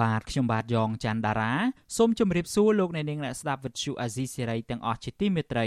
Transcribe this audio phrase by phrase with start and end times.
[0.00, 1.52] បាទខ្ញុំបាទយ៉ងច័ន្ទដារា
[1.96, 5.66] សូមជម្រាបសួរលោកអ្នកនាងអ្នកស្ដាប់វិទ្យុអាស៊ីសេរីទាំងអស់ជាទីមេត្រី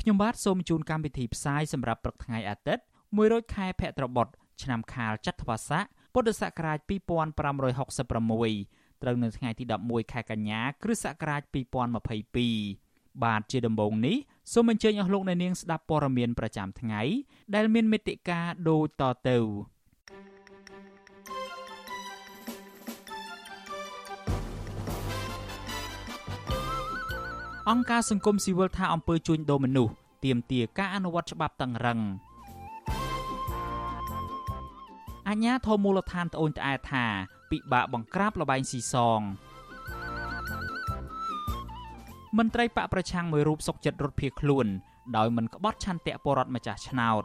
[0.00, 4.26] ខ្ញុំបាទសូមជូនកម្មវិធីផ្សាយសម្រាប់ព្រឹកថ្ងៃអាទិត្យ1រោចខែភទ្របទ
[4.62, 5.84] ឆ្នាំខាលចត្វាស័ក
[6.14, 11.42] ពុទ្ធសករាជ2566ត្រូវនៅថ្ងៃទី11ខែកញ្ញាគ្រិស្តសករាជ
[12.32, 14.16] 2022បាទជាដំបូងនេះ
[14.52, 17.00] សូមអញ្ជើញអស់លោកអ្នកនាងស្ដាប់ព័ត៌មានប្រចាំថ្ងៃ
[17.54, 19.38] ដែលមានមេតិការដូចតទៅ
[27.70, 29.92] អង្គការសង្គមស៊ីវិលថាអំពើជួញដូរមនុស្ស
[30.24, 32.00] ទាមទារការអនុវត្តច្បាប់តឹងរឹង
[35.28, 37.04] អញ្ញាធមូលដ្ឋានត្អូញត្អែថា
[37.50, 39.20] ពិបាកបង្ក្រាបលបែងស៊ីសង
[42.38, 44.66] មន្ត្រីបកប្រឆាំងមួយរូបសុកចិត្តរត់ភៀសខ្លួន
[45.16, 47.24] ដោយមិនក្បត់ឆន្ទៈបរដ្ឋម្ចាស់ឆ្នោត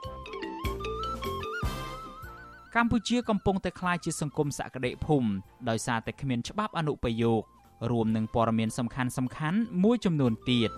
[2.75, 5.29] កម្ពុជាកំពុងតែក្លាយជាសង្គមសក្តិភូមិ
[5.69, 7.43] ដោយសារតែគ្មានច្បាប់អនុប្រយោគ
[7.89, 10.71] រួមនឹងព័ត៌មានសំខាន់សំខាន់មួយចំនួនទៀត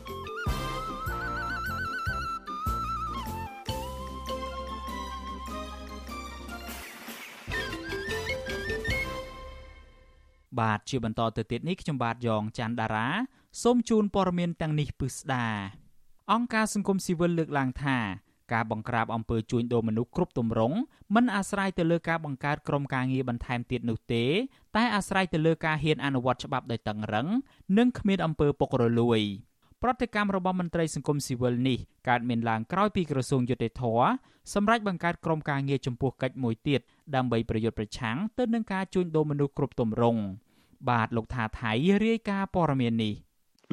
[10.60, 13.08] បាទជាបន្តទៅទៀតនេះខ្ញុំបាទយ៉ងច័ន្ទដារា
[13.64, 15.46] សូមជូនព័ត៌មានទាំងនេះពិស្ដា
[16.32, 17.98] អង្គការសង្គមស៊ីវិលលើកឡើងថា
[18.54, 20.78] ការបង្ក្រាបអំពើជួញដូរមនុស្សគ្រប់ទម្រង់
[21.16, 24.24] មិនអាស្រ័យទៅលើការបង្កើតក្រុមការងារបន្ថែមទៀតនោះទេ
[24.76, 27.28] តែអាស្រ័យទៅលើការហ៊ានអនុវត្តច្បាប់ដោយតឹងរឹង
[27.78, 29.22] និងគ្មានអំពើពុករលួយ
[29.82, 31.78] ប្រតិកម្មរបស់មន្ត្រីសង្គមស៊ីវិលនេះ
[32.10, 33.84] កើតមានឡើងក្រោយពីក្រសួងយុតិធធ
[34.54, 36.82] សម្រាប់បង្កើតក្រុមការងារចំពោះកិច្ចមួយទៀត
[37.16, 40.22] ដើម្បីប្រយុទ្ធប្រឆាំងទៅនឹងការជួញដូរមនុស្សគ្រប់ទម្រង់
[40.90, 41.72] បាទលោកថាថៃ
[42.06, 43.14] រាយការណ៍ព័ត៌មាននេះ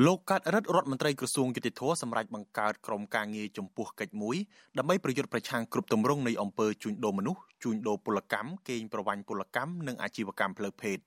[0.06, 4.36] លោកកាត់រិទ្ធរដ្ឋមន្ត្រីក្រសួងយុតិធធសម្រាប់បង្កើតក្រុមការងារចំពោះកិច្ចមួយ
[4.78, 10.98] ដើម្បីប្រយុទ្ធប្រឆាំងគ្រប់ទម្រង់នៃអំពើជួញដូរមនុស្សជួញដូរពលកម្មកេងប្រវ័ញ្ចពលកម្មនិងអាជីវកម្មផ្លូវភេទ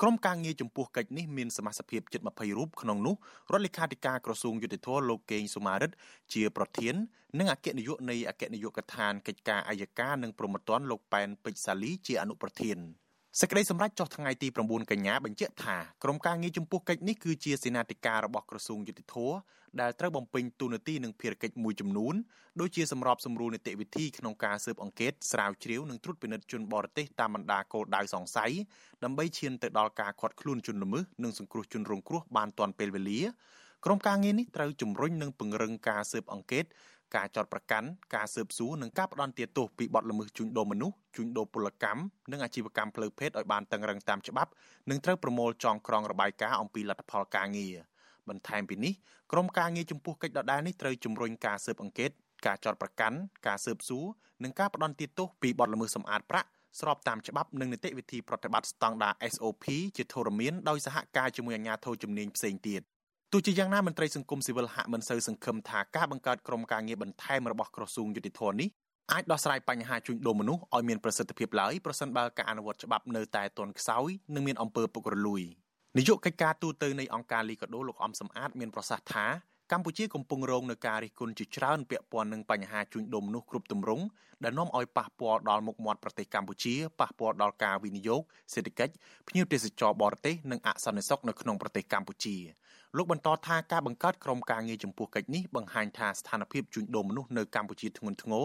[0.00, 3.14] ក្រុមការងារចំពោះកិច្ចនេះមានសមាជិកភាពជិត20រូបក្នុងនោះ
[3.52, 5.90] រដ្ឋលេខាធិការក្រសួងយុតិធធលោកកេងសុមារិត
[6.34, 6.94] ជាប្រធាន
[7.38, 12.80] និងអគ្គនាយកនៃអគ្គនាយកដ្ឋានកិច្ចការអាយកានិងប្រមត្តនលោកប៉ែនពេជ្រសាលីជាអនុប្រធាន។
[13.40, 19.16] សេចក្តីសម្រេចចុះថ្ងៃទី9កញ្ញាបញ្ជាក់ថាក្រុមការងារចំពោះកិច្ចនេះគឺជាសេនាធិការរបស់ក្រសួងយុតិធធ
[19.80, 22.14] ដែលត្រូវបំពេញតួនាទីនិងភារកិច្ចមួយចំនួន
[22.60, 28.52] ដូចជាសម្របសម្រួលនីតិវិធីក្នុងការស៊ើបអង្កេតស្រាវជ្រាវនិងត្រួតពិនិត្យជនបរទេសតាមបណ្ដាគោលដៅសង្ស័យ
[29.04, 33.22] ដើម្បីឈានទៅដល់ការឃាត់ខ្លួនជនល្មើសនិងសង្គ្រោះជនរងគ្រោះបានទាន់ពេលវេលា
[33.84, 36.64] ក្រុមការងារនេះត្រូវជំរុញនិងពង្រឹងការស៊ើបអង្កេត
[37.16, 42.00] ការចោតប្រកាន់ការស៊ើបសួរនិងការផ្ដន់ទាទោសពីបទល្មើសជួញដូរមនុស្សជួញដូរពលកម្ម
[42.32, 44.50] និងអាជីវកម្មផ្លូវភេទឲ្យបានតឹងរឹងតាមច្បាប់
[44.90, 47.74] និងត្រូវប្រមូលចងក្រងរបាយការណ៍អំពីលទ្ធផលការងារ
[48.28, 48.92] បន្ថែមពីនេះ
[49.32, 52.10] ក្រុមការងារចំពោះកិច្ចដដែលនេះត្រូវជំរុញការស៊ើបអង្កេត
[52.46, 53.16] ការចោតប្រកាន់
[53.46, 54.04] ការស៊ើបសួរ
[54.42, 56.48] និងការផ្ដន់ទាទោសពីបទល្មើសសម្អាតប្រាក់
[56.80, 59.64] ស្របតាមច្បាប់និងនីតិវិធីប្រតិបត្តិស្តង់ដារ SOP
[59.96, 62.82] ជាធរមានដោយសហការជាមួយអាជ្ញាធរជំនាញផ្សេងទៀត
[63.32, 68.68] ទោះជាយ៉ាងណាមន្ត្រីសង្គមស៊ីវិលហាក់មិនសូវសង្ឃឹមថាការបង្កើតក្រុមការងារបន្ថែមរបស់ក្រសួងយុតិធធនេះ
[69.12, 75.42] អាចដោះស្រាយបញ្ហាជួញដូរមនុស្សឲ្យមានប្រសិទ្ធភាពឡើយប្រសិនបើការអនុវត្តច្បាប់នៅតែទាន់ខ្សោយនិងមានអំពើពុករលួយ
[75.98, 79.26] នាយកកិច្ចការទូតនៃអង្គការលីកាដូលោកអំសំអាតមានប្រសាសន៍ថា
[79.72, 84.04] កម្ពុជាកំពុងរងនឹងការរិះគន់ជាច្រើនពាក់ព័ន្ធនឹងបញ្ហាជួញដូរមនុស្សគ្រប់ទម្រង់
[84.44, 88.20] ដែលនាំឲ្យប៉ះពាល់ដល់មុខមាត់ប្រទេសកម្ពុជាប៉ះពាល់ដល់ការវិនិយោគ
[88.54, 88.92] សេដ្ឋកិច្ច
[89.28, 92.36] ភ្ញៀវទេសចរបរទេសនិងអសន្តិសុខនៅក្នុងប្រទេសកម្ពុជា
[92.96, 98.44] លោកបន្តថាការបង្កើតក្រុមការងារចំពោះកិច្ចនេះបង្ហាញថាស្ថានភាពជួញដូរមនុស្សនៅកម្ពុជាធ្ងន់ធ្ងរ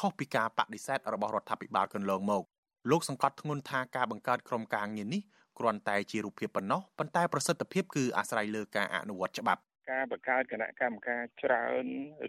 [0.00, 2.42] ខុសពីការបដិសេធរបស់រដ្ឋាភិបាលកន្លងមក
[2.90, 5.22] លោកសង្កត់ធ្ងន់ថាការបង្កើតក្រុមការងារនេះ
[5.58, 11.86] គ្រាន់តែជារូបភាពប៉ុណ្ណោះប៉ុន្តែប្រសិទ្ធភាពគឺអាស្រ័យលើការអនុវត្តច្បាប់ ការបង្កើតគណៈកម្មការច្រើន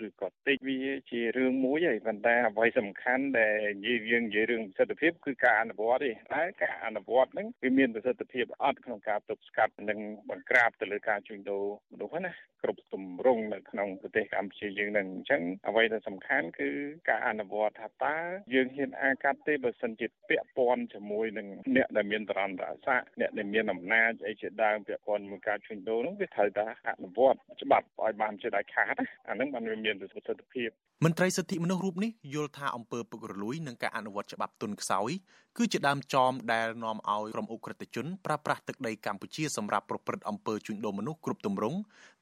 [0.07, 0.79] ឬក៏តិចវា
[1.11, 9.99] ជារឿងមួយហើយប៉ុន្តែអ្វីសំខាន់ដែលនិយាយយើងនិយាយរឿងប្រសិទ្ធភាពគឺការអនុវត្តទេតែការអនុវត្តហ្នឹងវាមានប្រសិទ្ធភាពអត់ក្នុងការទប់ស្កាត់និង
[10.29, 16.69] បង្ក្រាបទៅលើការជួញដូរមនុស្សណាគ្រប់ទម្រង់នៅក្នុងប្រទេសកម្ពុជាយើងនឹងអញ្ចឹងអ្វីដែលសំខាន់គឺ
[17.09, 18.17] ការអនុវត្តថាតើ
[18.53, 28.95] យើងហ៊ានអាកាត់ទេបើសិនជាពាក់ព័ន្ធជាមួយនឹងអ្នកដែលមានតរន្តរស័ក្តិអ្នកដែលមានអំណាចអីជាដើមពាក់ព័ន្ធជាមួយការជួញដូរនោះវាត្រូវតែអនុវត្តច្បាប់ឲ្យបានជាដាច់ខាត
[29.27, 30.69] អាហ្នឹងបានវាមានប្រសិទ្ធភាព
[31.05, 35.09] មន្ត្រីសិទ្ធិមនុស្សរូបនេះយល់ថាអង្គើពុករលួយនិងការអនុវត្តច្បាប់ទុនខ្សោយ
[35.57, 41.77] គឺជាដើមចមដែលនាំឲ្យក្រុមអ ுக ្រិតជនប្រើប្រាស់ទឹកដីកម្ពុជាសម្រាប់ប្រព្រឹត្តអំពើជួញដូរមនុស្សគ្រប់ទម្រង់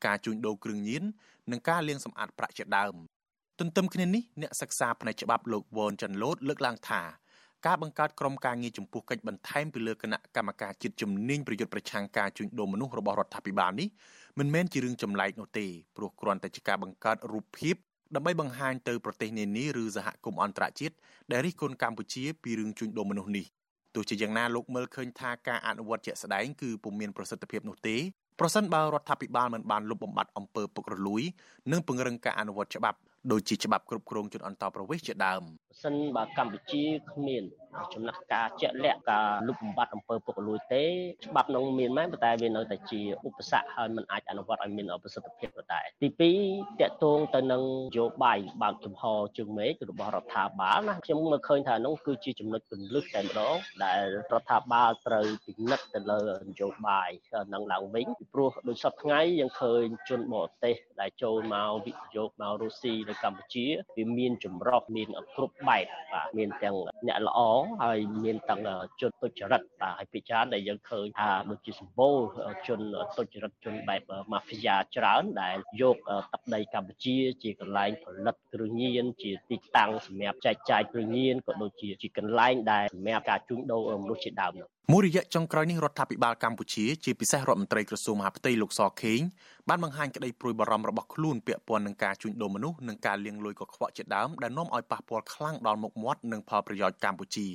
[0.06, 1.04] ការជួញដូរគ្រឿងញៀន
[1.52, 2.96] និងការលាងសម្អាតប្រាក់ជាដើម
[3.60, 7.02] ទន្ទឹមគ្នានេះអ្នកសិក្សាផ្នែកច្បាប់លោកវ៉នចាន់ឡូតលើកឡើងថា
[7.68, 13.88] ការបង្កើតក្រុមការងារចំពោះកិច្ចបន្ថែមពីលើគណៈកម្មការជាតិជំនាញប្រយុទ្ធប្រឆាំងការជួញដូរមនុស្សរបស់រដ្ឋាភិបាលនេះ
[14.40, 15.66] មិនមែនជារឿងចម្លែកនោះទេ
[15.98, 17.76] ព្រោះគ្រាន់តែជាការបង្កើតរូបភាព
[18.16, 20.96] ដើម្បីបង្ហាញទៅប្រទេសនានាឬសហគមន៍អន្តរជាតិ
[21.32, 23.46] ដែលរិះគន់កម្ពុជាពីរឿងជួញដូរមនុស្សនេះ
[23.96, 27.98] ទោះជាយ៉ាងណាលោកមើលឃើញថាការអនុវត្តជាក់ស្ដែងគឺពុំមានប្រសិទ្ធភាពនោះទេ
[28.40, 31.24] ប្រសិនបើរដ្ឋាភិបាលមិនបានលុបបំបាត់អំពើពុករលួយ
[31.72, 32.98] និងពង្រឹងការអនុវត្តច្បាប់
[33.32, 37.44] ដូចជាច្បាប់គ្រប់គ្រងជនអន្តោប្រវេសន៍ជាដើមបើ សិនបើកម្ពុជាគ្មាន
[37.94, 40.84] ចំណាត់ការជាក់លាក់ការលុបបំបាត់អំពើពុករលួយទេ
[41.26, 49.04] ច្បាប់នោះមានមែនប៉ុន្តែវានៅតែជាឧបសគ្គហើយมันអាចអនុវត្តឲ្យមានប្រសិទ្ធភាពដដែលទី2តកតងទៅនឹងនយោបាយបើកចំហ
[49.38, 54.02] ជើងមេឃរបស់រដ្ឋាភិបាលណាខ្ញុំមើលឃើញថានោះគឺជាចំណុចគន្លឹះតែម្ដងដែល
[54.34, 57.10] រដ្ឋាភិបាលត្រូវពិនិត្យទៅលើនយោបាយ
[57.54, 63.66] នឹងឡើងវិញពីព្រោះដូចសពថ្ងៃយើងឃើញជនបរទេសដែលចូលមកវិនិយោគមករុស្ស៊ីនៅកម្ពុជា
[63.98, 66.76] វាមានចម្រុះមានគ្រប់បែបបាទមានទាំង
[67.08, 67.40] អ្នកល្អ
[67.84, 68.62] ហើយមានទាំង
[69.02, 72.18] ជនទុច្ចរិតបាទហើយពីច្រើនដែលយើងឃើញថាដូចជាសម្បូរ
[72.68, 72.80] ជន
[73.18, 75.98] ទុច្ចរិតជនបែបម៉ាហ្វីយ៉ាច្រើនដែលយក
[76.34, 89.22] ទឹកដីកម្ពុជាជាកន្លែងផលិតគ្រឿងញៀនជាទីតាំងសម្រាប់ចែកចាយគ្រឿងញៀនក៏ដូចជាជាកន្លែងដែលសម្រាប់ការជួញដូរមនុស្សជាដើមនោះមួយរយៈចុងក្រោយនេះរដ្ឋាភិបាលកម្ពុជាជាពិសេសរដ្ឋមន្ត្រីក្រសួងមហាផ្ទៃលោកសខេង
[89.70, 97.48] បានបង្ហាញក្តីព្រួយបារម្ភរបស់ខ្លួនពាក់ព័ន្ធនឹងការជួញដូរមនុស្សនិងការលាងលុយកខ្វក់ជាដើមដែលនាំឲ្យប៉ះពាល់ខ្លាំងដល់មុខមាត់និងផលប្រយោជន៍កម្ពុជា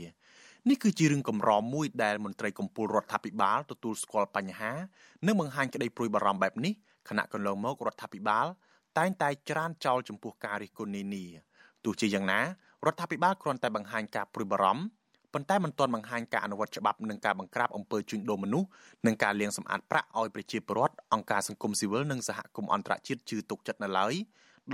[0.69, 4.73] នេះគឺជារឿងកម្រមួយដែលមន្ត្រីកម្ពុជារដ្ឋាភិបាលទទួលស្គាល់បញ្ហា
[5.27, 6.73] និងបង្ហាញក្តីព្រួយបារម្ភបែបនេះ
[7.09, 8.47] ខណៈកន្លងមករដ្ឋាភិបាល
[8.99, 11.25] តែងតែច្រានចោលចំពោះការរិះគន់នានា
[11.85, 12.41] ទោះជាយ៉ាងណា
[12.87, 14.98] រដ្ឋាភិបាលគ្រាន់តែបង្ហាញការព្រួយបារម្ភ
[15.35, 18.69] ប៉ុន្តែមិនទាន់បង្ហាញការអនុវត្តច្បាប់និងការបង្ក្រាបអំពើជួញដូរមនុស្ស
[19.07, 24.15] និងការលាងសម្អាតប្រាក់ឲ្យប្រជាពលរដ្ឋអង្គការសង្គមស៊ីវិលនិងសហគមន៍អន្តរជាតិជឿទុកចិត្តនៅឡើយ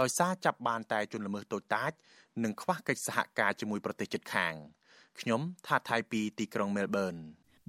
[0.01, 1.93] ដោយសារចាប់បានតែជនល្មើសតូចតាច
[2.45, 4.55] និងខ្វះកិច្ចសហការជាមួយប្រទេសជិតខាង
[5.21, 7.15] ខ្ញុំថាថៃពីទីក្រុងមែលប៊ន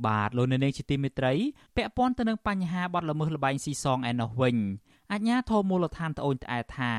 [0.08, 1.34] បាទលោកនៅនាងជាទីមេត្រី
[1.76, 4.58] ពាក់ព័ន្ធទៅនឹងបញ្ហាបាត់ល្មើសលបែងស៊ីសងឯណោះវិញ
[5.12, 6.92] អាជ្ញាធរមូលដ្ឋានត្អូញត្អែថា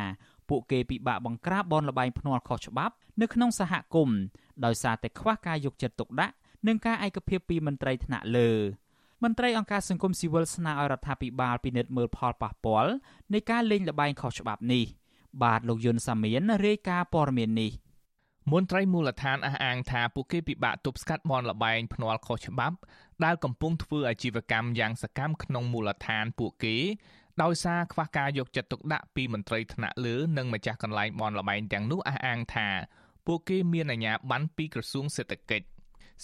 [0.51, 4.19] ពួកគេពិបាកបង្ក្រាបបនលបែងភ្នាល់ខុសច្បាប់នៅក្នុងសហគមន៍
[4.65, 6.35] ដោយសារតែខ្វះការយកចិត្តទុកដាក់
[6.67, 8.51] និងការឯកភាពពីមន្ត្រីថ្នាក់លើ
[9.23, 12.93] មន្ត្រីអង្គការសង្គមស៊ីវិលស្នើឲ្យរដ្ឋាភិបាលពិនិត្យមើលផលប៉ះពាល់
[13.33, 14.85] នៃការលេងល្បែងខុសច្បាប់នេះ
[15.43, 17.73] បាទលោកយុនសាមៀនរាយការណ៍ព័ត៌មាននេះ
[18.53, 22.77] មន្ត្រីមូលដ្ឋានអះអាងថាពួកគេពិបាកទប់ស្កាត់បនលបែងភ្នាល់ខុសច្បាប់
[23.25, 26.77] ដែលកំពុងធ្វើអាជីវកម្មយ៉ាងសកម្មក្នុងមូលដ្ឋានពួកគេ
[27.43, 32.69] ដោយសារខ្វះការយកចិត្តទុកដាក់ពីមន្ត្រីថ្នាក់លើនិងម្ចាស់កន្លែងបនលបែងទាំងនោះអះអាងថា
[33.27, 35.67] ពួកគេមានអាជ្ញាប័ណ្ណពីក្រសួងសេដ្ឋកិច្ច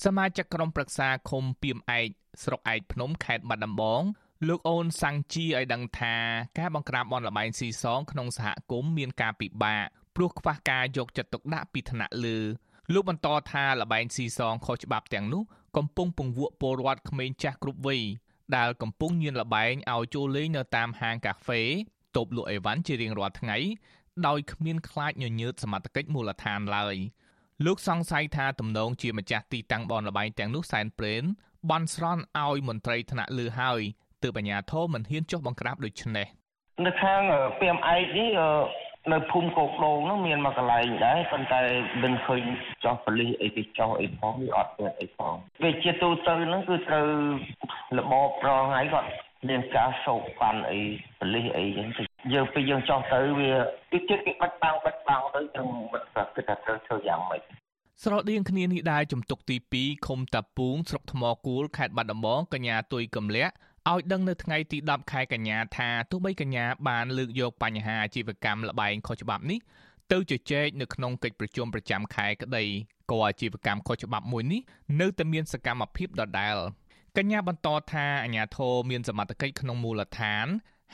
[0.04, 2.08] សមាជិកក្រុមប្រឹក្សាឃុំពីមឯក
[2.44, 4.02] ស្រុកឯកភ្នំខេត្តបាត់ដំបង
[4.48, 6.16] លោកអូនសាំងជីឲ្យដឹងថា
[6.58, 9.84] ការបង្ក្រាបបនលបែងស៊ីសងក្នុងសហគមន៍មានការពិបាក
[10.16, 12.38] ព្រោះខ្វះការយកចិត្តទុកដាក់ពីថ្នាក់លើ
[12.92, 15.42] លោកបន្តថាលបែងស៊ីសងខុសច្បាប់ទាំងនោះ
[15.76, 18.02] កំពុងពង្វក់ពលរដ្ឋក្មេងចាស់គ្រប់វ័យ
[18.56, 21.62] ដែលកំពុងញៀនលបែងឲ្យចូលលេងនៅតាមហាងកាហ្វេ
[22.16, 23.56] តូបលក់អីវ៉ាន់ជារៀងរាល់ថ្ងៃ
[24.26, 26.96] ដោយគ្មានខ្លាចញញើតសមត្ថកិច្ចមូលដ្ឋានឡើយ
[27.66, 31.24] លោកសង្ស័យថាទំនងជាម្ចាស់ទីតាំងបនលបែងទាំងនោះសែនព្រេន
[31.70, 33.80] បន់ស្រន់ឲ្យមន្ត្រីថ្នាក់លើហើយ
[34.22, 36.26] ទើបអាជ្ញាធរមិនហ៊ានចុះបង្ក្រាបដូចនេះ
[36.86, 37.20] នៅខាង
[37.60, 38.30] ពីមឯកនេះ
[39.10, 41.60] នៅភូមិកោកដូងហ្នឹងមានមកកន្លែងដែរប៉ុន្តែ
[42.02, 42.42] មិនឃើញ
[42.84, 45.32] ចោះប៉លិសអីគេចោះអីផងវាអត់មានអីផង
[45.62, 47.06] វាជាទូទៅហ្នឹងគឺត្រូវ
[47.98, 49.08] របបប្រងថ្ងៃគាត់
[49.48, 50.80] មានការសោកប៉ាន់អី
[51.20, 53.52] ប៉លិសអីចឹងទៅយើងពេលយើងចោះទៅវា
[53.92, 57.42] គឺចិត្តគេបាច់បាំងបាច់បាំងទៅទាំងមិនប្រគិតថាត្រូវធ្វើយ៉ាងម៉េច
[58.02, 63.54] ស្រដៀងគ្នានេះដែរជំទុកទី2ឃុំតាពូងស្រុកថ្មគូលខេត្តបាត់ដំបងកញ្ញាទុយកំលាក់
[63.90, 69.60] ឲ្យដឹងនៅថ្ងៃទី10ខែកញ្ញាថាទោះបីកញ្ញាបានលើកយកបញ្ហាអាជីវកម្មលបែងខុសច្បាប់នេះ
[70.12, 72.64] ទៅជជែកនៅក្នុងកិច្ចប្រជុំប្រចាំខែក្តី
[73.10, 74.60] ក៏អាជីវកម្មខុសច្បាប់មួយនេះ
[75.00, 76.56] នៅតែមានសកម្មភាពដដែល
[77.16, 80.46] កញ្ញាបន្តថាអាញាធរមានសមត្ថកិច្ចក្នុងមូលដ្ឋាន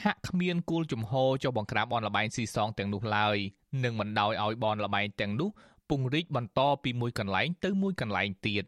[0.04, 3.37] ហាក់គ្មានគោលជំហរចុះបង្ក្រាបបនលបែងស៊ីសងទាំងនោះឡើយ
[3.85, 5.50] និងមិនដោយឲ្យបនលបែងទាំងនោះ
[5.90, 8.64] ពង្រីកបន្តពីមួយកន្លែងទៅមួយកន្លែងទៀត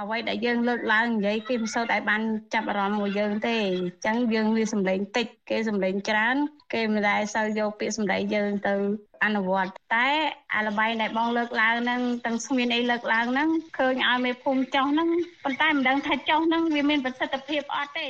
[0.00, 2.22] អ្វីដែលយើងលើកឡើងនិយាយគេមិនសូវតែបាន
[2.54, 6.36] ចាប់អារម្មណ៍មួយយើងទេអញ្ចឹងយើងវាសម្លេងតិចគេសម្លេងច្រើន
[6.72, 8.74] គេមិនដែលសូវយកពាក្យសម្ដីយើងទៅ
[9.24, 10.08] អនុវត្តតែ
[10.54, 13.48] អាលបែងដែលបងលើកឡើងហ្នឹងទាំងស្មានអីលើកឡើងហ្នឹង
[13.78, 15.08] ឃើញឲ្យមេភូមិចោះហ្នឹង
[15.44, 18.08] ប៉ុន្តែមិនដឹងថាចោះហ្នឹងវាមានប្រសិទ្ធភាពអត់ទេ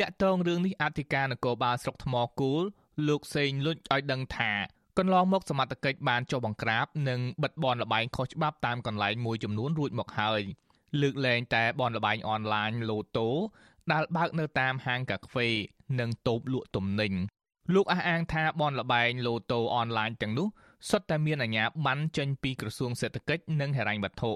[0.00, 2.62] តាក់ទងរឿងនេះអធិការនគរបាលស្រុកថ្មគូល
[3.08, 4.52] លោកសេងលុចឲ្យដឹងថា
[4.98, 10.42] កន្លងមកសមត្ថកិច្ចបានចុះបង្ក្រាបនិងបិទបនលបែងខុសច្បាប់តាមកន្លែងមួយចំនួនរួចមកហើយ
[11.00, 13.28] លើកលែងតែបនលបែងអនឡាញលូតូ
[13.92, 15.48] ដែលបើកនៅតាមហាងកាហ្វេ
[16.00, 17.12] និងតូបលក់ទំនិញ
[17.74, 20.48] លោកអះអាងថាបនលបែងលូតូអនឡាញទាំងនោះ
[20.90, 24.30] សុទ្ធតែមានអាជ្ញាប័ណ្ណចេញពីក្រសួងសេដ្ឋកិច្ចនិងហិរញ្ញវត្ថុ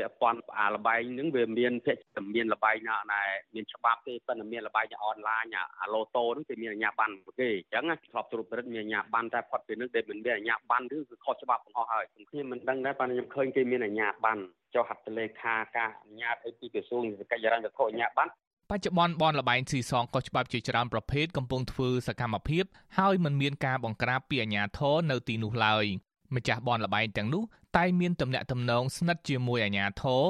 [0.00, 1.96] ពាក់ព័ន្ធអាលបែងហ្នឹងវាមានភាគ
[2.34, 3.22] មានលបែងណាណែ
[3.54, 14.42] មានច្បាប់ទេប៉ុន្តែមានលបែងអនឡាញអាឡូតូហ្នឹងគេមានអាជ្ញាប័ណ្ណគេអញ្ចឹងធ្លាប់ត្រួតពិនិត្យមានអាជ្ញាប័ណ្ណតែផុតពីនឹងដែលមិនមានអាជ្ញាប័ណ្ណឬគឺខុសច្បាប់ទាំងអស់ហើយខ្ញុំមិនដឹងដែរប៉ុន្តែខ្ញុំឃើញគេមានអាជ្ញាប័ណ្ណ
[14.74, 18.30] ចុះហត្ថលេខាការអនុញ្ញាតអីពីក្រសួងសេដ្ឋកិច្ចហិរញ្ញវត្ថុអាជ្ញាប័ណ្ណ
[18.70, 22.64] បច្ចុប្បន្នបនលបែងស៊ីសងក៏ច្បាប់ជាច្រើនប្រភេទកំពុងធ្វើសកម្មភាព
[22.98, 25.86] ហើយមិនមានការបង្ក្រាបពីអាជ្ញាធរនៅទីនោះឡើយ
[26.35, 27.43] ម្ចាស់បនលបែងទាំងនោះ
[27.77, 30.23] តែមានទំនាក់ទំនងស្និទ្ធជាមួយអាជ្ញាធរ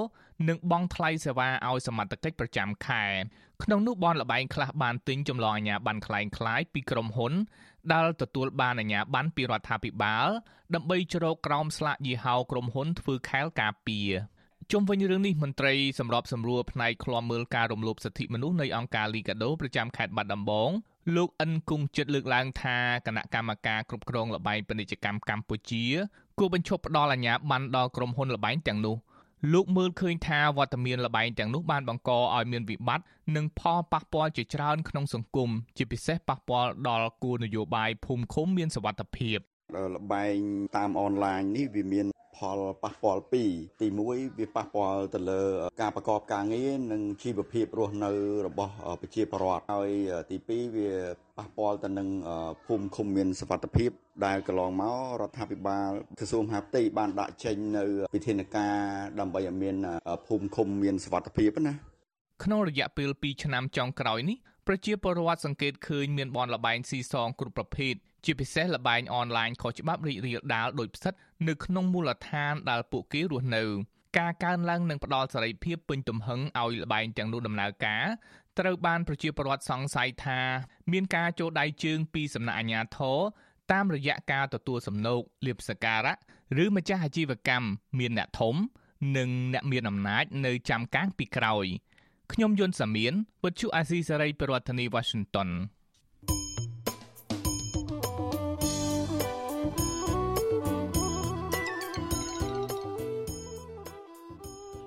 [0.47, 3.05] និងបង់ថ្លៃសេវាឲ្យសមត្ថកិច្ចប្រចាំខែ
[3.63, 7.33] ក្នុងនោះបនលបែងខ្លះបានទិញចម្លងអាជ្ញាប័ណ្ណคล้ายคล้ายពីក្រុមហ៊ុន
[7.93, 10.27] ដែលទទួលបានអាជ្ញាប័ណ្ណពីរដ្ឋាភិបាល
[10.75, 14.09] ដើម្បីជ្រកក្រោមស្លាកយីហោក្រុមហ៊ុនធ្វើខែលការពារ
[14.71, 20.69] ជុំវិញរឿងនេះមន្ត្រីសម្របសម្រួលផ្នែកឃ្លាំមើលការរំលោភសិទ្ធិមនុស្សនៃអង្គការលីកាដូប្រចាំខេត្តបាត់ដំបង
[21.16, 22.76] លោកអិនគង់ចិត្តលើកឡើងថា
[23.06, 25.84] គណៈកម្មការគ្រប់គ្រងលបែងពាណិជ្ជកម្មកម្ពុជា
[26.38, 28.96] គួរបញ្ឈប់ផ្ដល់អាជ្ញាប័ណ្ណដល់ក្រុមហ៊ុនលបែងទាំងនោះ
[29.52, 33.04] លោកមើលឃើញថាវត្តមានលបែងទាំងនោះបានបង្កឲ្យមានវិបត្តិ
[33.36, 39.38] និងផលប៉ះពាល់ជាច្រើនក្នុងសង្គមជាពិសេសប៉ះពាល់ដល់គោលនយោបាយភូមិឃុំមានសវត្ថិភាព
[39.94, 40.36] លបែង
[40.76, 42.06] តាមអនឡាញនេះវាមាន
[42.40, 45.42] ផលប៉ះពាល់ពីរទី1វាប៉ះពាល់ទៅលើ
[45.80, 48.10] ការប្រកបការងារនិងជីវភាពរស់នៅ
[48.46, 49.90] របស់ប្រជាពលរដ្ឋហើយ
[50.30, 50.90] ទី2វា
[51.38, 52.08] ប៉ះពាល់ទៅនឹង
[52.66, 53.90] ភូមិឃុំមានសវត្ថភាព
[54.26, 58.74] ដែលកន្លងមករដ្ឋាភិបាលក្រសួងមហាផ្ទៃបានដាក់ចេញនៅវិធានការ
[59.20, 59.76] ដើម្បីឲ្យមាន
[60.26, 61.74] ភូមិឃុំមានសវត្ថភាពណា
[62.44, 67.94] ក្នុងរយៈពេល2ឆ្នាំចុងក្រោយនេះប្រជាពលរដ្ឋសង្កេតឃើញមានបនលបែងស៊ីសងគ្រប់ប្រភេទ
[68.24, 71.14] ជាពិសេសលបែងអនឡាញខុសច្បាប់រីករាលដាលដោយផ្សិត
[71.48, 73.64] នៅក្នុងមូលដ្ឋានដែលពួកគេរស់នៅ
[74.18, 78.04] ការកើនឡើងនឹងផ្ដល់សេរីភាពពេញទំហឹងឲ្យលបែងទាំងនោះដំណើរការ
[78.58, 80.40] ត្រូវបានប្រជាពលរដ្ឋសង្ស័យថា
[80.92, 83.18] មានការចូលដៃជើងពីសំណាក់អាជ្ញាធរ
[83.72, 86.14] តាមរយៈការទទួលសំណូកលៀបសការៈ
[86.62, 87.66] ឬម្ចាស់អាជីវកម្ម
[87.98, 88.54] មានអ្នកធំ
[89.16, 91.66] និងអ្នកមានអំណាចនៅចាំកាំងពីក្រោយ
[92.32, 93.12] ខ្ញុំយុនសាមៀន
[93.44, 95.48] វិទ្យុអាស៊ីសេរីប្រធានាធិបតី Washington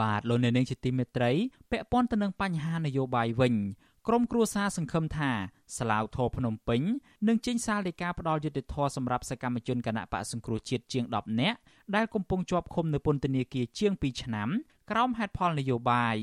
[0.00, 1.30] បាទលោកអ្នកនាងជាទីមេត្រី
[1.70, 3.54] ពាក់ព័ន្ធទៅនឹងបញ្ហានយោបាយវិញ
[4.08, 5.30] ក្រមគ្រួសារសង្ឃឹមថា
[5.78, 6.80] ស្លាវធរភ្នំពេញ
[7.28, 11.58] នឹងចេញសារលេខាផ្ដាល់យុត្តិធម៌សម្រាប់សកម្មជនគណៈបកសង្គ្រោះជាតិជាង10នាក់
[11.94, 14.48] ដែលកំពុងជាប់ឃុំនៅពន្ធនាគារជាង2ឆ្នាំ
[14.90, 16.16] ក្រោមហេតុផលនយោបាយ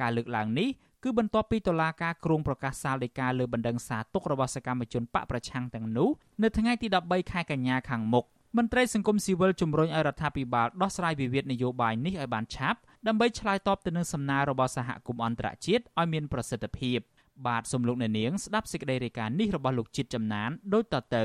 [0.00, 0.68] ការលើកឡើងនេះ
[1.02, 6.08] គឺបន្ទាប់ពីតុលាការគ្រងប្រកាសសាលដីកាលើបណ្ដឹងសារទុករបស់សកម្មជនបកប្រឆាំងទាំងនោះ
[6.42, 8.24] នៅថ្ងៃទី13ខែកញ្ញាខាងមុខ
[8.58, 16.98] មន្ត្រីសង្គមស៊ីវិលជំរុញឲ្យរដ្ឋាភិបាលដោះស្រាយវិវាទនយោបាយនេះឲ្យបានឆាប់ដើម្បីឆ្លើយតបទៅនឹងសំណើរបស់សហគមន៍អន្តរជាតិឲ្យមានប្រសិទ្ធភាព
[17.46, 21.24] បាទសំលោកអ្នកនាងស្ដាប់សេចក្តីរាយការណ៍នេះរបស់លោកជាតិចំណានដូចតទៅ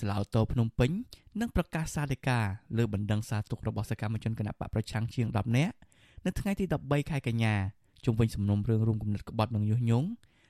[0.00, 0.90] ស្លាវតោភ្នំពេញ
[1.40, 2.38] នឹងប្រកាសសាលដីកា
[2.78, 5.74] លើបណ្ដឹងសារទុករបស់សកម្មជនគណបកប្រឆាំងជាង10នាក់
[6.24, 7.54] នៅថ្ងៃទី13ខែកញ្ញា
[8.04, 10.08] ជុំវិញសំណុំរឿងរួមគំនិតក្បត់និងញុះញង់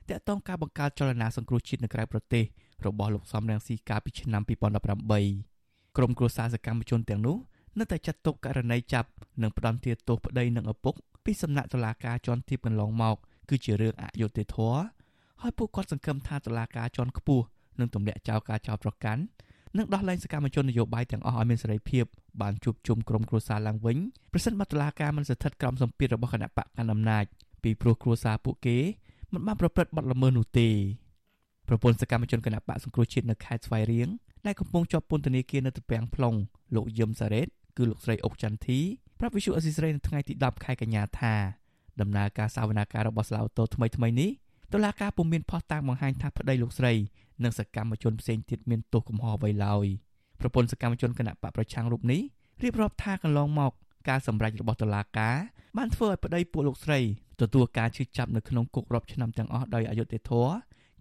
[0.08, 2.44] តាក់ទងការបង្កើតចលនាសង្គ្រោះជាតិនៅក្រៅប្រទេស
[2.86, 5.51] របស់លោកសំរងស៊ីកាលពីឆ្នាំ2018
[5.96, 7.36] ក្រុមគ្រួសារសកម្មជនទាំងនោះ
[7.78, 9.08] នៅតែចាត់ទុកករណីចាប់
[9.42, 10.94] និងផ្ដន្ទាទោសប្តីនិងឪពុក
[11.24, 13.16] ពីសំណាក់តុលាការជាន់ទាបកន្លងមក
[13.50, 14.80] គឺជារឿងអយុត្តិធម៌
[15.42, 17.44] ហើយពួកគាត់សង្ឃឹមថាតុលាការជាន់ខ្ពស់
[17.80, 19.22] នឹងទម្លាក់ចោលការចោទប្រកាន់
[19.76, 22.04] និងដោះលែងសកម្មជននយោបាយទាំងអស់ឲ្យមានសេរីភាព
[22.42, 23.96] បានជួបជុំក្រុមគ្រួសារឡើងវិញ
[24.32, 27.24] ប្រសិនបើតុលាការមិនស្ថិតក្រោមសម្ពាធរបស់គណៈបកកណ្ដាលអំណាច
[27.62, 28.78] ពីព្រោះគ្រួសារពួកគេ
[29.32, 30.68] មិនបានប្រព្រឹត្តបទល្មើសនោះទេ
[31.68, 34.08] ប្រពន្ធសកម្មជនគណៈបកសង្គ្រោះជាតិនៅខេត្តស្វាយរៀង
[34.46, 36.36] ដែលកំពុងជាប់ពន្ធនាគារនៅទំពាំង plong
[36.74, 38.80] លោកយឹមសារ៉េតគឺលោកស្រីអុកចន្ទធី
[39.18, 41.34] ប្រាប់វិសុអេស៊ីស្រីនៅថ្ងៃទី10ខែកញ្ញាថា
[42.00, 44.30] ដំណើរការសវនាការរបស់ស្លាវតូថ្មីថ្មីនេះ
[44.72, 46.92] តុលាការពុំមានផុសតាងបង្ហាញថាប្តីលោកស្រី
[47.44, 49.86] និងសកម្មជនផ្សេងទៀតមានទោសកំហុសអ្វីឡើយ
[50.40, 52.22] ប្រពន្ធសកម្មជនគណៈបកប្រឆាំងរូបនេះ
[52.62, 53.72] រៀបរាប់ថាកន្លងមក
[54.08, 55.36] ការសម្រេចរបស់តុលាការ
[55.76, 57.00] បានធ្វើឲ្យប្តីពួកលោកស្រី
[57.40, 60.52] ទទួលការឈឺចាប់នៅក្នុងគុករាប់ឆ្នាំទាំងអស់ដោយអយុត្តិធម៌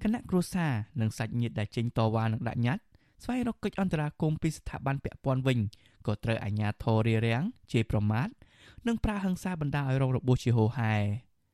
[0.01, 2.83] គណៈគ្រួសារនិងសាច់ញាតិដែលចេញតវ៉ានឹងដាក់ញត្តិ
[3.23, 5.59] ស្វែងរកកិច្ចអន្តរាគមន៍ពីស្ថាប័នពាក់ព័ន្ធវិញ
[6.07, 8.27] ក៏ត្រូវអាជ្ញាធររារាំងជេរប្រមាថ
[8.87, 10.93] និងប្រើហិង្សាបណ្ដាឲ្យរងរបួសជាហូរហែ